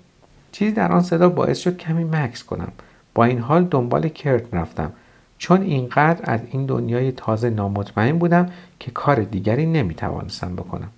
چیزی 0.51 0.71
در 0.71 0.91
آن 0.91 1.01
صدا 1.01 1.29
باعث 1.29 1.59
شد 1.59 1.77
کمی 1.77 2.03
مکس 2.03 2.43
کنم. 2.43 2.71
با 3.13 3.23
این 3.23 3.39
حال 3.39 3.63
دنبال 3.63 4.07
کرت 4.07 4.53
رفتم. 4.53 4.91
چون 5.37 5.61
اینقدر 5.61 6.31
از 6.31 6.39
این 6.51 6.65
دنیای 6.65 7.11
تازه 7.11 7.49
نامطمئن 7.49 8.17
بودم 8.17 8.49
که 8.79 8.91
کار 8.91 9.15
دیگری 9.23 9.65
نمی‌توانستم 9.65 10.55
بکنم. 10.55 10.89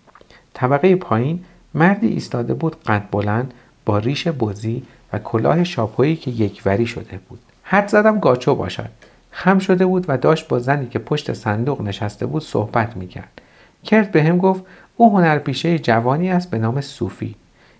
طبقه 0.57 0.95
پایین 0.95 1.43
مردی 1.73 2.07
ایستاده 2.07 2.53
بود 2.53 2.83
قد 2.83 3.03
بلند 3.11 3.53
با 3.85 3.97
ریش 3.97 4.27
بزی 4.27 4.83
و 5.13 5.19
کلاه 5.19 5.63
شاپویی 5.63 6.15
که 6.15 6.31
یکوری 6.31 6.85
شده 6.85 7.19
بود. 7.29 7.39
حدس 7.63 7.87
زدم 7.87 8.19
گاچو 8.19 8.55
باشد. 8.55 8.89
خم 9.31 9.59
شده 9.59 9.85
بود 9.85 10.05
و 10.07 10.17
داشت 10.17 10.47
با 10.47 10.59
زنی 10.59 10.87
که 10.87 10.99
پشت 10.99 11.33
صندوق 11.33 11.81
نشسته 11.81 12.25
بود 12.25 12.43
صحبت 12.43 12.97
می‌کرد. 12.97 13.41
کرد 13.83 14.11
به 14.11 14.23
هم 14.23 14.37
گفت 14.37 14.63
او 14.95 15.17
هنرپیشه 15.17 15.79
جوانی 15.79 16.29
است 16.29 16.51
به 16.51 16.57
نام 16.57 16.81
صوفی. 16.81 17.35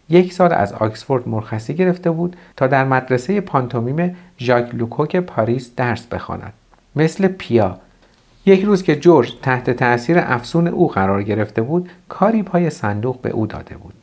یک 0.09 0.33
سال 0.33 0.53
از 0.53 0.73
آکسفورد 0.73 1.27
مرخصی 1.27 1.73
گرفته 1.73 2.11
بود 2.11 2.35
تا 2.55 2.67
در 2.67 2.85
مدرسه 2.85 3.41
پانتومیم 3.41 4.15
ژاک 4.39 4.75
لوکوک 4.75 5.15
پاریس 5.15 5.71
درس 5.75 6.05
بخواند. 6.05 6.53
مثل 6.95 7.27
پیا 7.27 7.77
یک 8.47 8.63
روز 8.63 8.83
که 8.83 8.95
جورج 8.95 9.33
تحت 9.41 9.69
تأثیر 9.69 10.19
افسون 10.19 10.67
او 10.67 10.87
قرار 10.87 11.23
گرفته 11.23 11.61
بود 11.61 11.89
کاری 12.09 12.43
پای 12.43 12.69
صندوق 12.69 13.21
به 13.21 13.29
او 13.29 13.47
داده 13.47 13.77
بود. 13.77 13.93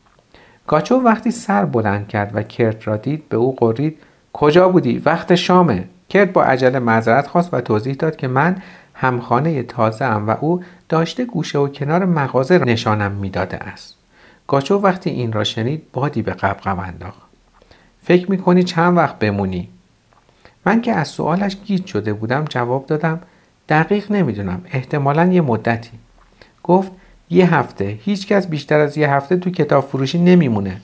گاچو 0.66 0.94
وقتی 0.94 1.30
سر 1.30 1.64
بلند 1.64 2.09
کرد 2.09 2.30
و 2.35 2.42
کرت 2.42 2.88
را 2.88 2.96
دید 2.96 3.28
به 3.28 3.37
او 3.37 3.57
قرید 3.57 3.98
کجا 4.33 4.68
بودی؟ 4.68 5.02
وقت 5.04 5.35
شامه. 5.35 5.85
کرت 6.09 6.33
با 6.33 6.44
عجله 6.44 6.78
معذرت 6.78 7.26
خواست 7.26 7.54
و 7.54 7.61
توضیح 7.61 7.94
داد 7.94 8.16
که 8.16 8.28
من 8.28 8.62
همخانه 8.94 9.62
تازه 9.62 10.04
ام 10.04 10.28
و 10.28 10.37
او 10.40 10.64
داشته 10.88 11.24
گوشه 11.24 11.59
و 11.59 11.68
کنار 11.68 12.04
مغازه 12.04 12.59
نشانم 12.59 13.12
می‌داده 13.12 13.57
است. 13.57 13.96
گاچو 14.46 14.78
وقتی 14.78 15.11
این 15.11 15.33
را 15.33 15.44
شنید 15.44 15.83
بادی 15.92 16.22
به 16.22 16.33
قبقب 16.33 16.78
انداخت. 16.78 17.22
فکر 18.02 18.30
می‌کنی 18.30 18.64
چند 18.64 18.96
وقت 18.96 19.18
بمونی؟ 19.18 19.68
من 20.66 20.80
که 20.80 20.92
از 20.92 21.09
سوالش 21.09 21.57
گیج 21.64 21.87
شده 21.87 22.12
بودم 22.12 22.44
جواب 22.48 22.87
دادم 22.87 23.20
دقیق 23.68 24.12
نمی‌دونم. 24.12 24.62
احتمالا 24.72 25.24
یه 25.24 25.40
مدتی. 25.40 25.90
گفت 26.62 26.92
یه 27.31 27.55
هفته. 27.55 27.98
هیچکس 28.05 28.46
بیشتر 28.46 28.81
از 28.81 28.98
یه 28.98 29.11
هفته 29.11 29.37
تو 29.37 29.50
کتاب 29.50 29.85
فروشی 29.85 30.18
نمیمونه. 30.18 30.81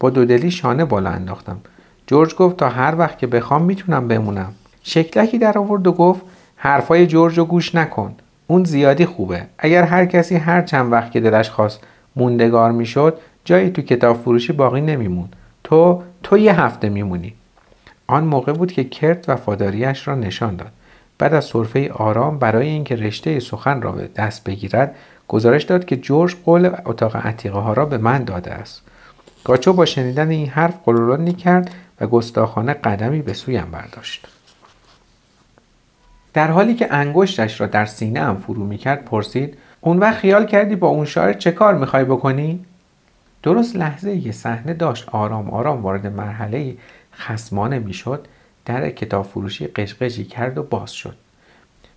با 0.00 0.10
دودلی 0.10 0.50
شانه 0.50 0.84
بالا 0.84 1.10
انداختم. 1.10 1.60
جورج 2.06 2.34
گفت 2.34 2.56
تا 2.56 2.68
هر 2.68 2.94
وقت 2.98 3.18
که 3.18 3.26
بخوام 3.26 3.62
می‌تونم 3.62 4.08
بمونم. 4.08 4.52
شکلکی 4.82 5.38
در 5.38 5.58
آورد 5.58 5.86
و 5.86 5.92
گفت 5.92 6.20
حرفای 6.56 7.06
جورج 7.06 7.38
رو 7.38 7.44
گوش 7.44 7.74
نکن. 7.74 8.14
اون 8.46 8.64
زیادی 8.64 9.04
خوبه. 9.04 9.46
اگر 9.58 9.82
هر 9.82 10.06
کسی 10.06 10.36
هر 10.36 10.62
چند 10.62 10.92
وقت 10.92 11.12
که 11.12 11.20
دلش 11.20 11.50
خواست 11.50 11.80
موندگار 12.16 12.72
می‌شد 12.72 13.18
جایی 13.44 13.70
تو 13.70 13.82
کتاب 13.82 14.16
فروشی 14.16 14.52
باقی 14.52 14.80
نمیمون 14.80 15.28
تو 15.64 16.02
تو 16.22 16.38
یه 16.38 16.60
هفته 16.60 16.88
میمونی. 16.88 17.34
آن 18.06 18.24
موقع 18.24 18.52
بود 18.52 18.72
که 18.72 18.84
کرت 18.84 19.28
وفاداریش 19.28 20.08
را 20.08 20.14
نشان 20.14 20.56
داد. 20.56 20.72
بعد 21.20 21.34
از 21.34 21.44
صرفه 21.44 21.92
آرام 21.92 22.38
برای 22.38 22.68
اینکه 22.68 22.96
رشته 22.96 23.40
سخن 23.40 23.82
را 23.82 23.92
به 23.92 24.08
دست 24.16 24.44
بگیرد 24.44 24.94
گزارش 25.28 25.62
داد 25.62 25.84
که 25.84 25.96
جورج 25.96 26.36
قول 26.44 26.70
اتاق 26.86 27.16
عتیقه 27.16 27.58
ها 27.58 27.72
را 27.72 27.86
به 27.86 27.98
من 27.98 28.24
داده 28.24 28.52
است 28.52 28.82
گاچو 29.44 29.72
با 29.72 29.84
شنیدن 29.84 30.30
این 30.30 30.48
حرف 30.48 30.74
قلولانی 30.84 31.32
کرد 31.32 31.70
و 32.00 32.06
گستاخانه 32.06 32.72
قدمی 32.72 33.22
به 33.22 33.32
سویم 33.32 33.68
برداشت 33.72 34.26
در 36.34 36.50
حالی 36.50 36.74
که 36.74 36.94
انگشتش 36.94 37.60
را 37.60 37.66
در 37.66 37.86
سینه 37.86 38.20
هم 38.20 38.36
فرو 38.36 38.64
می‌کرد 38.64 39.04
پرسید 39.04 39.58
اون 39.80 39.98
وقت 39.98 40.18
خیال 40.18 40.46
کردی 40.46 40.76
با 40.76 40.88
اون 40.88 41.04
شاعر 41.04 41.32
چه 41.32 41.50
کار 41.50 41.74
می‌خوای 41.74 42.04
بکنی؟ 42.04 42.64
درست 43.42 43.76
لحظه 43.76 44.10
یه 44.10 44.32
صحنه 44.32 44.74
داشت 44.74 45.08
آرام 45.08 45.50
آرام 45.50 45.82
وارد 45.82 46.06
مرحله 46.06 46.76
خسمانه 47.14 47.78
می‌شد 47.78 48.26
در 48.64 48.90
کتاب 48.90 49.24
فروشی 49.24 49.66
قشقشی 49.66 50.24
کرد 50.24 50.58
و 50.58 50.62
باز 50.62 50.92
شد. 50.92 51.16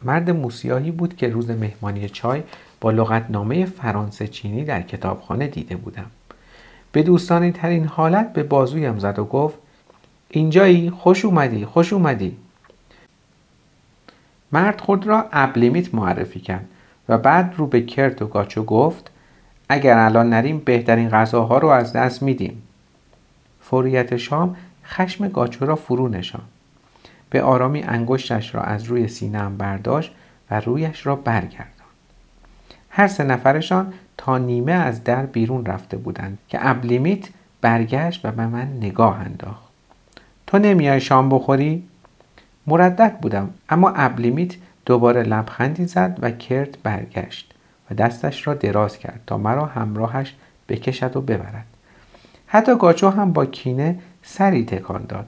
مرد 0.01 0.29
موسیاهی 0.29 0.91
بود 0.91 1.15
که 1.15 1.27
روز 1.27 1.49
مهمانی 1.49 2.09
چای 2.09 2.43
با 2.81 2.91
لغتنامه 2.91 3.65
فرانسه 3.65 4.27
چینی 4.27 4.65
در 4.65 4.81
کتابخانه 4.81 5.47
دیده 5.47 5.75
بودم. 5.75 6.05
به 6.91 7.03
دوستانی 7.03 7.51
ترین 7.51 7.85
حالت 7.85 8.33
به 8.33 8.43
بازویم 8.43 8.99
زد 8.99 9.19
و 9.19 9.25
گفت 9.25 9.57
اینجایی 10.29 10.89
خوش 10.89 11.25
اومدی 11.25 11.65
خوش 11.65 11.93
اومدی. 11.93 12.37
مرد 14.51 14.81
خود 14.81 15.07
را 15.07 15.25
ابلیمیت 15.31 15.95
معرفی 15.95 16.39
کرد 16.39 16.65
و 17.09 17.17
بعد 17.17 17.53
رو 17.57 17.67
به 17.67 17.81
کرت 17.81 18.21
و 18.21 18.27
گاچو 18.27 18.63
گفت 18.63 19.11
اگر 19.69 19.97
الان 19.97 20.29
نریم 20.29 20.57
بهترین 20.59 21.09
غذاها 21.09 21.57
رو 21.57 21.67
از 21.67 21.93
دست 21.93 22.23
میدیم. 22.23 22.61
فوریت 23.61 24.17
شام 24.17 24.55
خشم 24.85 25.27
گاچو 25.27 25.65
را 25.65 25.75
فرو 25.75 26.07
نشان 26.07 26.41
به 27.33 27.41
آرامی 27.41 27.83
انگشتش 27.83 28.55
را 28.55 28.61
از 28.61 28.83
روی 28.83 29.07
سینهام 29.07 29.57
برداشت 29.57 30.11
و 30.51 30.59
رویش 30.59 31.05
را 31.05 31.15
برگردان 31.15 31.87
هر 32.89 33.07
سه 33.07 33.23
نفرشان 33.23 33.93
تا 34.17 34.37
نیمه 34.37 34.71
از 34.71 35.03
در 35.03 35.25
بیرون 35.25 35.65
رفته 35.65 35.97
بودند 35.97 36.37
که 36.49 36.69
ابلیمیت 36.69 37.29
برگشت 37.61 38.25
و 38.25 38.31
به 38.31 38.45
من 38.45 38.67
نگاه 38.77 39.19
انداخت. 39.19 39.63
تو 40.47 40.59
نمیای 40.59 41.01
شام 41.01 41.29
بخوری؟ 41.29 41.83
مردد 42.67 43.17
بودم 43.21 43.49
اما 43.69 43.89
ابلیمیت 43.89 44.55
دوباره 44.85 45.23
لبخندی 45.23 45.85
زد 45.85 46.17
و 46.21 46.31
کرد 46.31 46.77
برگشت 46.83 47.53
و 47.91 47.95
دستش 47.95 48.47
را 48.47 48.53
دراز 48.53 48.97
کرد 48.97 49.21
تا 49.27 49.37
مرا 49.37 49.65
همراهش 49.65 50.35
بکشد 50.69 51.15
و 51.15 51.21
ببرد. 51.21 51.65
حتی 52.47 52.75
گاچو 52.75 53.09
هم 53.09 53.33
با 53.33 53.45
کینه 53.45 53.99
سری 54.23 54.65
تکان 54.65 55.05
داد. 55.05 55.27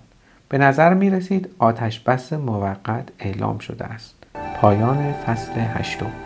به 0.49 0.57
نظر 0.57 0.93
می 0.93 1.09
رسید 1.09 1.49
آتش 1.59 1.99
بس 1.99 2.33
موقت 2.33 3.09
اعلام 3.19 3.57
شده 3.57 3.85
است. 3.85 4.15
پایان 4.61 5.13
فصل 5.13 5.51
هشتم. 5.59 6.24